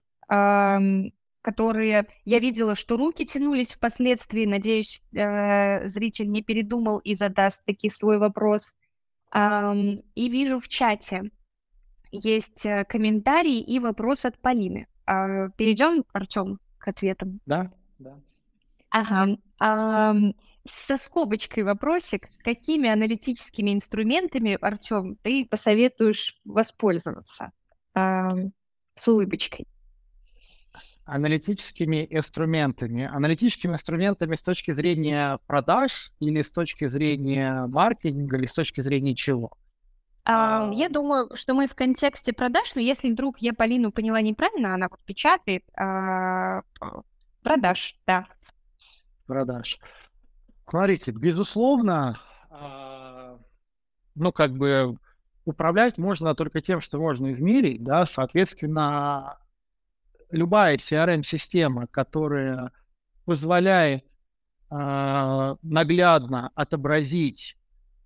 [1.47, 4.45] которые я видела, что руки тянулись впоследствии.
[4.45, 8.73] Надеюсь, э, зритель не передумал и задаст таки свой вопрос.
[9.33, 11.31] Эм, и вижу в чате
[12.11, 14.87] есть э, комментарий и вопрос от Полины.
[15.05, 17.39] Э, перейдем, Артем, к ответам.
[17.45, 18.19] Да, да.
[18.89, 19.37] Ага.
[19.61, 20.35] Эм,
[20.69, 22.27] со скобочкой вопросик.
[22.43, 27.53] Какими аналитическими инструментами, Артем, ты посоветуешь воспользоваться
[27.95, 28.49] э,
[28.95, 29.65] с улыбочкой?
[31.07, 33.05] Аналитическими инструментами.
[33.05, 39.15] Аналитическими инструментами с точки зрения продаж или с точки зрения маркетинга или с точки зрения
[39.15, 39.51] чего?
[40.27, 44.73] Uh, я думаю, что мы в контексте продаж, но если вдруг я Полину поняла неправильно,
[44.73, 46.61] она вот печатает uh,
[47.41, 48.27] продаж, да.
[49.25, 49.79] Продаж.
[50.67, 52.19] Смотрите, безусловно,
[54.15, 54.97] ну, как бы
[55.45, 59.37] управлять можно только тем, что можно измерить, да, соответственно,
[60.29, 62.71] любая CRM-система, которая
[63.25, 64.03] позволяет
[64.69, 67.57] э, наглядно отобразить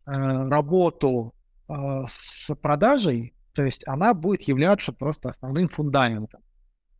[0.06, 1.34] э, работу
[1.68, 1.74] э,
[2.08, 6.42] с продажей, то есть она будет являться просто основным фундаментом.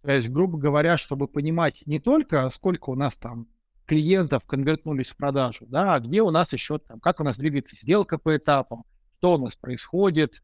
[0.02, 3.48] То есть, грубо говоря, чтобы понимать не только, сколько у нас там
[3.86, 7.76] клиентов конвертнулись в продажу, да, а где у нас еще там, как у нас двигается
[7.76, 8.84] сделка по этапам,
[9.18, 10.42] что у нас происходит,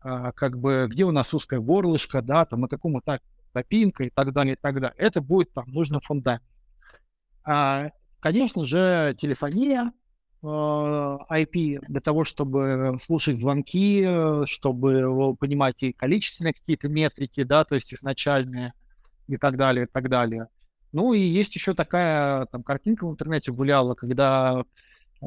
[0.00, 3.24] а, как бы, где у нас узкое горлышко, да, там, на каком этапе
[3.54, 4.94] запинка и так далее, и так далее.
[4.96, 6.42] Это будет там нужно фундамент.
[7.44, 7.90] А,
[8.20, 9.92] конечно же, телефония,
[10.42, 14.06] IP для того, чтобы слушать звонки,
[14.46, 18.72] чтобы понимать и количественные какие-то метрики, да, то есть изначальные
[19.28, 20.46] и так далее, и так далее.
[20.92, 24.64] Ну и есть еще такая там картинка в интернете гуляла, когда
[25.20, 25.26] э,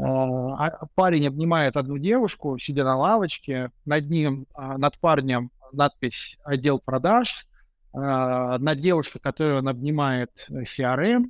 [0.95, 7.47] парень обнимает одну девушку, сидя на лавочке, над ним, э, над парнем надпись «Отдел продаж»,
[7.93, 11.25] э, над девушкой, которую он обнимает CRM,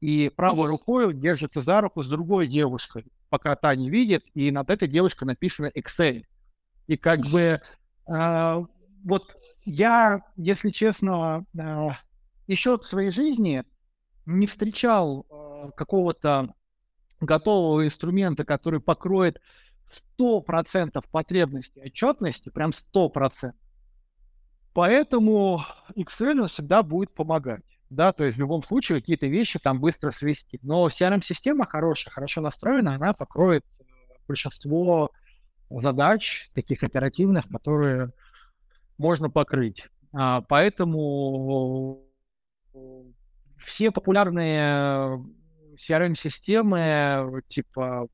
[0.00, 4.70] и правой рукой держится за руку с другой девушкой, пока та не видит, и над
[4.70, 6.24] этой девушкой написано Excel.
[6.86, 7.60] И как бы
[8.08, 8.64] э,
[9.04, 11.88] вот я, если честно, э,
[12.46, 13.64] еще в своей жизни
[14.26, 16.54] не встречал э, какого-то
[17.20, 19.40] готового инструмента, который покроет
[20.18, 23.52] 100% потребностей отчетности, прям 100%.
[24.76, 25.62] Поэтому
[25.94, 27.62] Excel всегда будет помогать.
[27.88, 30.60] Да, то есть в любом случае какие-то вещи там быстро свести.
[30.62, 33.84] Но CRM-система хорошая, хорошо настроена, она покроет э,
[34.28, 35.12] большинство
[35.70, 38.12] задач таких оперативных, которые
[38.98, 39.86] можно покрыть.
[40.12, 42.04] А, поэтому
[43.56, 45.24] все популярные
[45.76, 48.08] CRM-системы, типа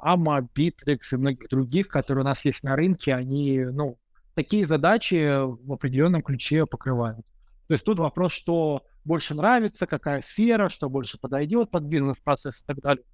[0.00, 3.98] AMA, Bittrex и многих других, которые у нас есть на рынке, они, ну,
[4.36, 7.26] такие задачи в определенном ключе покрывают.
[7.66, 12.66] То есть тут вопрос, что больше нравится, какая сфера, что больше подойдет под бизнес-процесс и
[12.66, 13.04] так далее.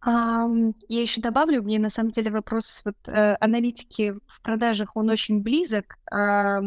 [0.00, 0.46] А,
[0.88, 5.42] я еще добавлю, мне на самом деле вопрос вот, э, аналитики в продажах, он очень
[5.42, 5.96] близок.
[6.10, 6.60] А,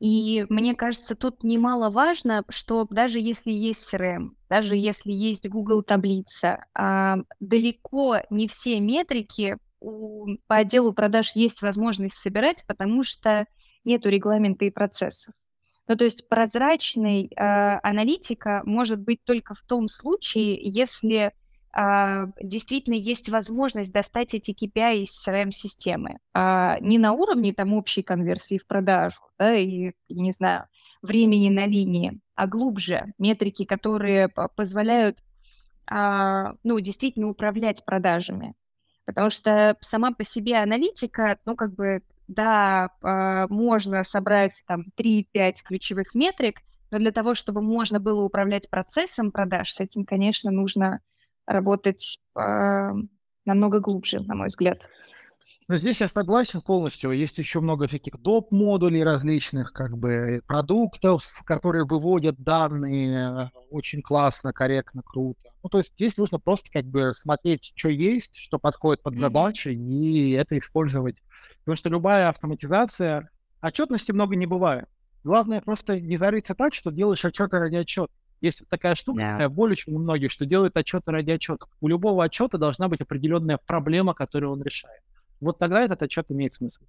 [0.00, 6.66] и мне кажется, тут немаловажно, что даже если есть CRM, даже если есть Google таблица,
[6.74, 13.46] а, далеко не все метрики у, по отделу продаж есть возможность собирать, потому что
[13.84, 15.34] нету регламента и процессов.
[15.86, 21.32] Ну, то есть прозрачной э, аналитика может быть только в том случае, если
[21.72, 26.18] а, действительно есть возможность достать эти KPI из CRM-системы.
[26.34, 30.66] А, не на уровне там общей конверсии в продажу, да, и, не знаю,
[31.02, 35.18] времени на линии, а глубже метрики, которые позволяют
[35.86, 38.54] а, ну, действительно управлять продажами.
[39.08, 42.90] Потому что сама по себе аналитика, ну, как бы, да,
[43.48, 46.58] можно собрать там 3-5 ключевых метрик,
[46.90, 51.00] но для того, чтобы можно было управлять процессом продаж, с этим, конечно, нужно
[51.46, 52.92] работать э,
[53.46, 54.86] намного глубже, на мой взгляд.
[55.68, 57.10] Но здесь я согласен полностью.
[57.10, 58.50] Есть еще много всяких доп.
[58.52, 65.50] модулей различных, как бы продуктов, которые выводят данные очень классно, корректно, круто.
[65.62, 69.68] Ну, то есть здесь нужно просто как бы смотреть, что есть, что подходит под задачи,
[69.68, 69.74] mm-hmm.
[69.74, 71.22] и это использовать.
[71.58, 73.28] Потому что любая автоматизация,
[73.60, 74.86] отчетности много не бывает.
[75.22, 78.12] Главное просто не зарыться так, что делаешь отчеты ради отчета.
[78.40, 79.32] Есть такая штука, yeah.
[79.32, 81.66] такая боль очень у многих, что делают отчеты ради отчета.
[81.82, 85.02] У любого отчета должна быть определенная проблема, которую он решает.
[85.40, 86.84] Вот тогда этот отчет имеет смысл.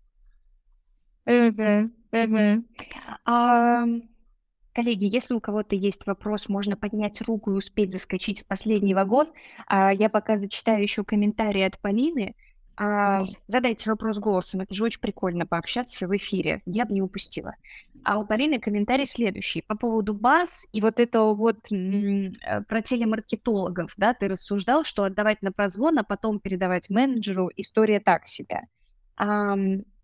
[3.26, 3.86] А,
[4.74, 9.28] коллеги, если у кого-то есть вопрос, можно поднять руку и успеть заскочить в последний вагон.
[9.68, 12.36] А, я пока зачитаю еще комментарии от Полины.
[12.82, 17.56] А, задайте вопрос голосом, это же очень прикольно пообщаться в эфире, я бы не упустила.
[18.04, 22.32] А у Полины комментарий следующий по поводу баз и вот этого вот э,
[22.68, 28.26] про телемаркетологов, да, ты рассуждал, что отдавать на прозвон, а потом передавать менеджеру, история так
[28.26, 28.62] себе.
[29.18, 29.56] А,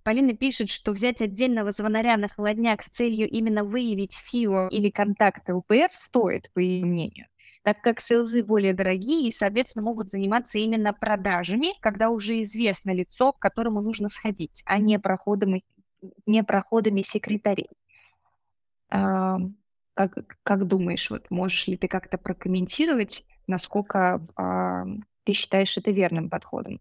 [0.04, 5.54] Полина пишет, что взять отдельного звонаря на холодняк с целью именно выявить ФИО или контакты
[5.54, 7.28] УПР стоит, по ее мнению
[7.66, 13.34] так как селзы более дорогие и, соответственно, могут заниматься именно продажами, когда уже известно лицо,
[13.34, 15.64] к которому нужно сходить, а не проходами,
[16.28, 17.70] не проходами секретарей.
[18.90, 19.38] А,
[19.94, 24.86] как, как думаешь, вот можешь ли ты как-то прокомментировать, насколько а,
[25.24, 26.80] ты считаешь это верным подходом?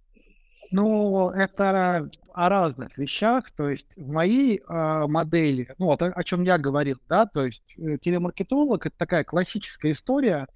[0.71, 3.51] Ну, это о разных вещах.
[3.53, 7.45] То есть в моей э, модели, ну, вот о, о чем я говорил, да, то
[7.45, 10.49] есть э, телемаркетолог— это такая классическая история,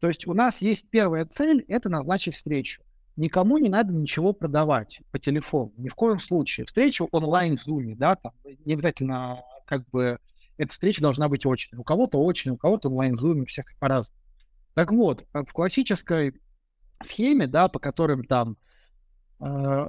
[0.00, 2.82] то есть у нас есть первая цель— это назначить встречу.
[3.16, 6.66] Никому не надо ничего продавать по телефону, ни в коем случае.
[6.66, 8.32] Встреча онлайн в Zoom, да, там,
[8.64, 10.18] не обязательно как бы
[10.56, 11.80] эта встреча должна быть очной.
[11.80, 14.20] У кого-то очной, у кого-то онлайн в Zoom, всякое по-разному.
[14.74, 16.34] Так вот, в классической
[17.02, 18.56] схеме, да, по которым там
[19.40, 19.86] э,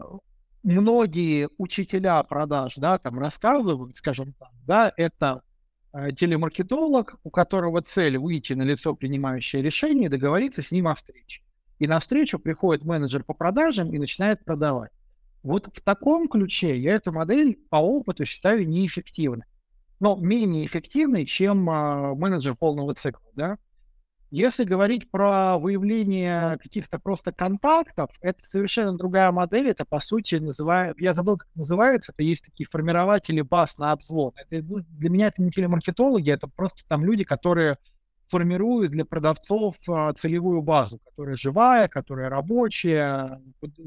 [0.63, 5.41] многие учителя продаж, да, там рассказывают, скажем так, да, это
[5.93, 10.95] э, телемаркетолог, у которого цель выйти на лицо, принимающее решение, и договориться с ним о
[10.95, 11.41] встрече.
[11.79, 14.91] И на встречу приходит менеджер по продажам и начинает продавать.
[15.43, 19.45] Вот в таком ключе я эту модель по опыту считаю неэффективной.
[19.99, 23.29] Но менее эффективной, чем э, менеджер полного цикла.
[23.35, 23.57] Да?
[24.31, 29.69] Если говорить про выявление каких-то просто контактов, это совершенно другая модель.
[29.69, 34.33] Это, по сути, называю, я забыл, как называется, это есть такие формирователи баз на обзвон.
[34.35, 37.77] Это, для меня это не телемаркетологи, это просто там люди, которые
[38.27, 43.41] формируют для продавцов а, целевую базу, которая живая, которая рабочая,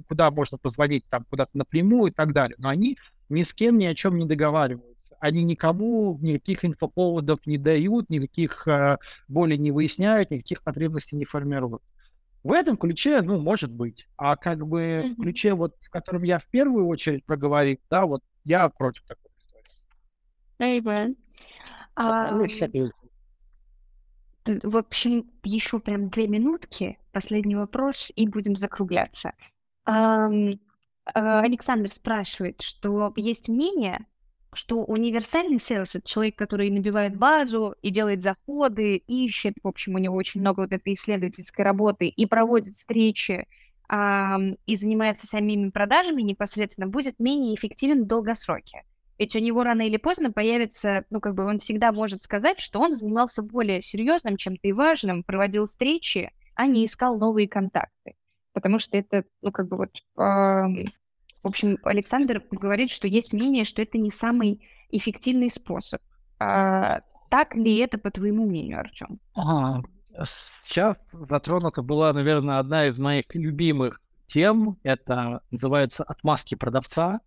[0.09, 2.57] куда можно позвонить там куда-то напрямую и так далее.
[2.59, 2.97] Но они
[3.29, 8.66] ни с кем ни о чем не договариваются они никому никаких инфоповодов не дают, никаких
[8.69, 8.99] э,
[9.29, 11.83] боли не выясняют, никаких потребностей не формируют.
[12.45, 14.07] В этом ключе, ну, может быть.
[14.16, 18.23] А как бы в ключе, вот, в котором я в первую очередь проговорил, да, вот
[18.45, 20.81] я против такой истории.
[20.81, 21.16] Amen.
[21.97, 22.33] А,
[24.62, 29.33] в общем, еще прям две минутки, последний вопрос, и будем закругляться.
[29.85, 34.07] Александр спрашивает, что есть мнение,
[34.53, 39.99] что универсальный сейлс— это человек, который набивает базу и делает заходы, ищет, в общем, у
[39.99, 43.47] него очень много вот этой исследовательской работы и проводит встречи,
[43.89, 48.83] а, и занимается самими продажами непосредственно, будет менее эффективен в долгосроке.
[49.19, 52.81] Ведь у него рано или поздно появится, ну, как бы он всегда может сказать, что
[52.81, 58.15] он занимался более серьезным, чем-то и важным, проводил встречи, а не искал новые контакты.
[58.53, 59.91] Потому что это, ну, как бы вот
[61.43, 64.61] в общем, Александр говорит, что есть мнение, что это не самый
[64.91, 66.01] эффективный способ.
[66.39, 69.20] А, так ли это, по твоему мнению, Артем?
[69.36, 69.80] А,
[70.24, 74.78] сейчас затронута была, наверное, одна из моих любимых тем.
[74.82, 77.20] Это называется отмазки продавца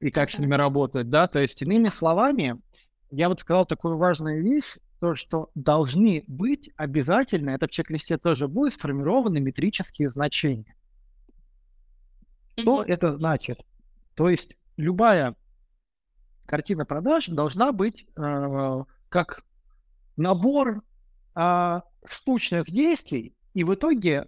[0.00, 1.28] и как с ними работать, да.
[1.28, 2.60] То есть, иными словами,
[3.10, 8.48] я вот сказал такую важную вещь, то, что должны быть обязательно, это в чек-листе тоже
[8.48, 10.74] будет, сформированы метрические значения.
[12.56, 13.60] Что это значит?
[14.14, 15.34] То есть любая
[16.46, 19.44] картина продаж должна быть э, как
[20.16, 20.82] набор
[21.34, 24.26] э, штучных действий и в итоге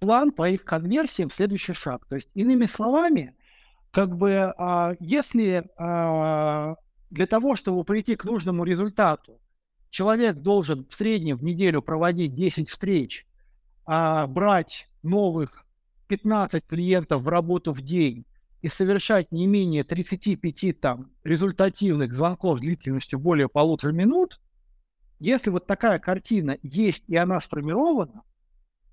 [0.00, 2.06] план по их конверсиям в следующий шаг.
[2.06, 3.36] То есть, иными словами,
[3.90, 6.74] как бы э, если э,
[7.10, 9.40] для того, чтобы прийти к нужному результату,
[9.90, 13.26] человек должен в среднем в неделю проводить 10 встреч,
[13.86, 15.66] а брать новых
[16.08, 18.24] 15 клиентов в работу в день
[18.62, 24.40] и совершать не менее 35 там результативных звонков длительностью более полутора минут,
[25.20, 28.22] если вот такая картина есть и она сформирована,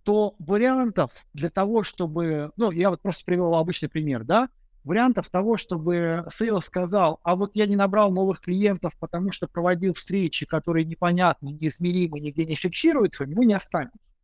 [0.03, 4.49] то вариантов для того, чтобы, ну, я вот просто привел обычный пример, да,
[4.83, 9.95] вариантов того, чтобы sales сказал, а вот я не набрал новых клиентов, потому что проводил
[9.95, 14.14] встречи, которые непонятны, неизмеримы, нигде не фиксируются, у него не останется.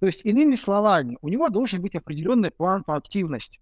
[0.00, 3.60] То есть, иными словами, у него должен быть определенный план по активности.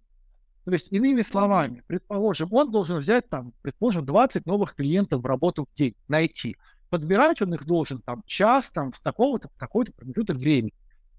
[0.65, 5.67] То есть, иными словами, предположим, он должен взять там, предположим, 20 новых клиентов в работу
[5.69, 6.55] в день, найти.
[6.89, 10.73] Подбирать он их должен там час, там, с такого-то, такой-то промежуток времени.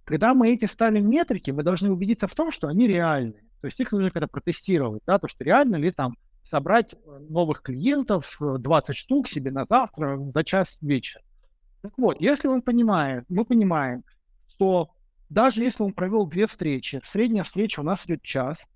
[0.04, 3.44] Когда мы эти ставим метрики, мы должны убедиться в том, что они реальные.
[3.60, 7.62] То есть их нужно когда протестировать, да, то, что реально ли там собрать э, новых
[7.62, 11.22] клиентов, 20 э, штук себе на завтра за час вечера.
[11.82, 14.02] Так вот, если он понимает, мы понимаем,
[14.48, 14.90] что
[15.30, 18.68] даже если он провел две встречи, средняя встреча у нас идет час,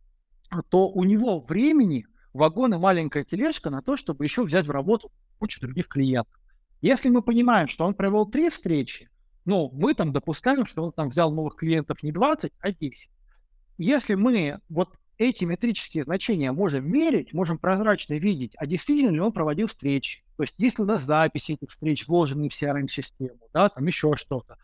[0.71, 5.11] то у него времени вагон и маленькая тележка на то, чтобы еще взять в работу
[5.39, 6.33] кучу других клиентов.
[6.81, 9.11] Если мы понимаем, что он провел три встречи,
[9.45, 13.11] ну, мы там допускаем, что он там взял новых клиентов не 20, а 10.
[13.77, 19.33] Если мы вот эти метрические значения можем мерить, можем прозрачно видеть, а действительно ли он
[19.33, 23.69] проводил встречи, то есть есть ли у нас записи этих встреч, вложенные в CRM-систему, да,
[23.69, 24.57] там еще что-то,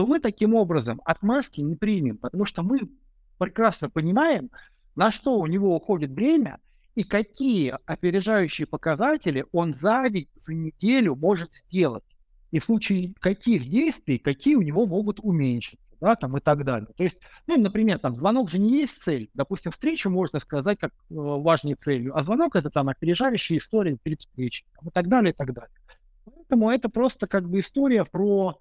[0.00, 2.88] то мы таким образом отмазки не примем, потому что мы
[3.36, 4.50] прекрасно понимаем,
[4.96, 6.58] на что у него уходит время
[6.94, 12.02] и какие опережающие показатели он за день, за неделю может сделать.
[12.50, 16.88] И в случае каких действий, какие у него могут уменьшиться, да, там и так далее.
[16.96, 19.28] То есть, ну, например, там звонок же не есть цель.
[19.34, 24.20] Допустим, встречу можно сказать как э, важной целью, а звонок это там опережающая история перед
[24.20, 25.76] встречей, и так далее, и так далее.
[26.24, 28.58] Поэтому это просто как бы история про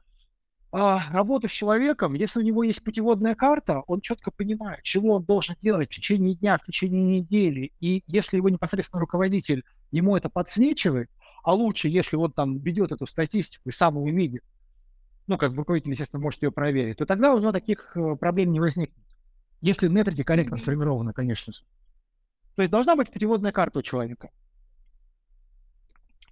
[0.72, 5.24] а, работу с человеком, если у него есть путеводная карта, он четко понимает, чего он
[5.24, 7.72] должен делать в течение дня, в течение недели.
[7.80, 11.10] И если его непосредственно руководитель ему это подсвечивает,
[11.44, 14.44] а лучше, если он там ведет эту статистику и сам его видит,
[15.26, 18.60] ну, как руководитель, естественно, может ее проверить, то тогда у него таких э, проблем не
[18.60, 19.06] возникнет.
[19.62, 21.64] Если метрики корректно сформированы, конечно же.
[22.56, 24.30] То есть должна быть путеводная карта у человека.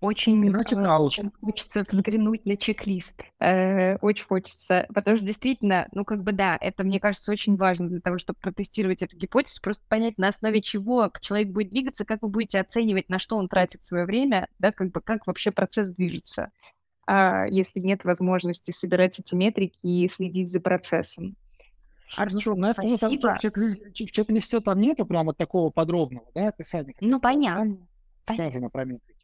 [0.02, 1.18] Очень, э, хаос.
[1.20, 3.16] очень хочется взглянуть на чек-лист.
[3.40, 4.86] Э, очень хочется.
[4.94, 8.38] Потому что действительно, ну, как бы да, это, мне кажется, очень важно для того, чтобы
[8.40, 13.10] протестировать эту гипотезу, просто понять, на основе чего человек будет двигаться, как вы будете оценивать,
[13.10, 16.52] на что он тратит свое время, да, как бы как вообще процесс движется,
[17.08, 21.36] а, если нет возможности собирать эти метрики и следить за процессом.
[22.16, 23.38] Артём, Ну, ну, там спасибо.
[23.42, 27.78] чек- в чек-листе там нету прямо такого подробного, да, описания, Ну, понятно.
[28.26, 29.17] Там сказано про метрики,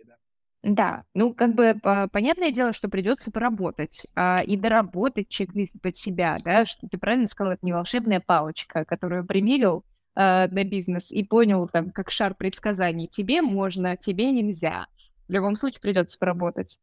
[0.64, 1.03] да.
[1.14, 6.39] Ну, как бы, по- понятное дело, что придется поработать а, и доработать чек-лист под себя,
[6.43, 9.84] да, что ты правильно сказал, это не волшебная палочка, которую примерил
[10.16, 14.88] а, на бизнес и понял, там, как шар предсказаний, тебе можно, тебе нельзя.
[15.28, 16.80] В любом случае придется поработать.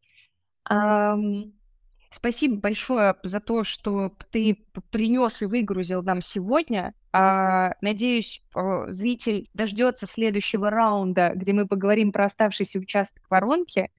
[0.65, 1.53] Ам,
[2.13, 6.93] Спасибо большое за то, что ты принес и выгрузил нам сегодня.
[7.13, 8.43] А, Надеюсь,
[8.89, 13.91] зритель дождется следующего раунда, где мы поговорим про оставшийся участок воронки.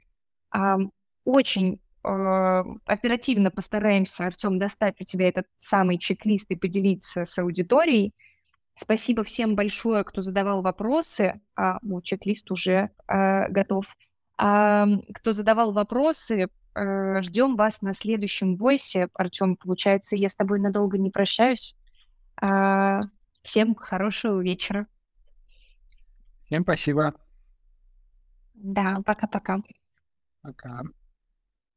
[0.49, 0.91] Ам,
[1.23, 8.13] Очень э, оперативно постараемся, Артем, достать у тебя этот самый чек-лист и поделиться с аудиторией.
[8.75, 11.39] Спасибо всем большое, кто задавал вопросы.
[11.55, 13.85] А, ну, чек-лист уже э, готов.
[14.37, 19.09] Ам, Кто задавал вопросы, ждем вас на следующем войсе.
[19.13, 21.75] Артем, получается, я с тобой надолго не прощаюсь.
[22.37, 23.01] А,
[23.43, 24.87] Всем хорошего вечера.
[26.39, 27.13] Всем спасибо.
[28.53, 29.61] Да, пока-пока.
[30.41, 30.83] Пока.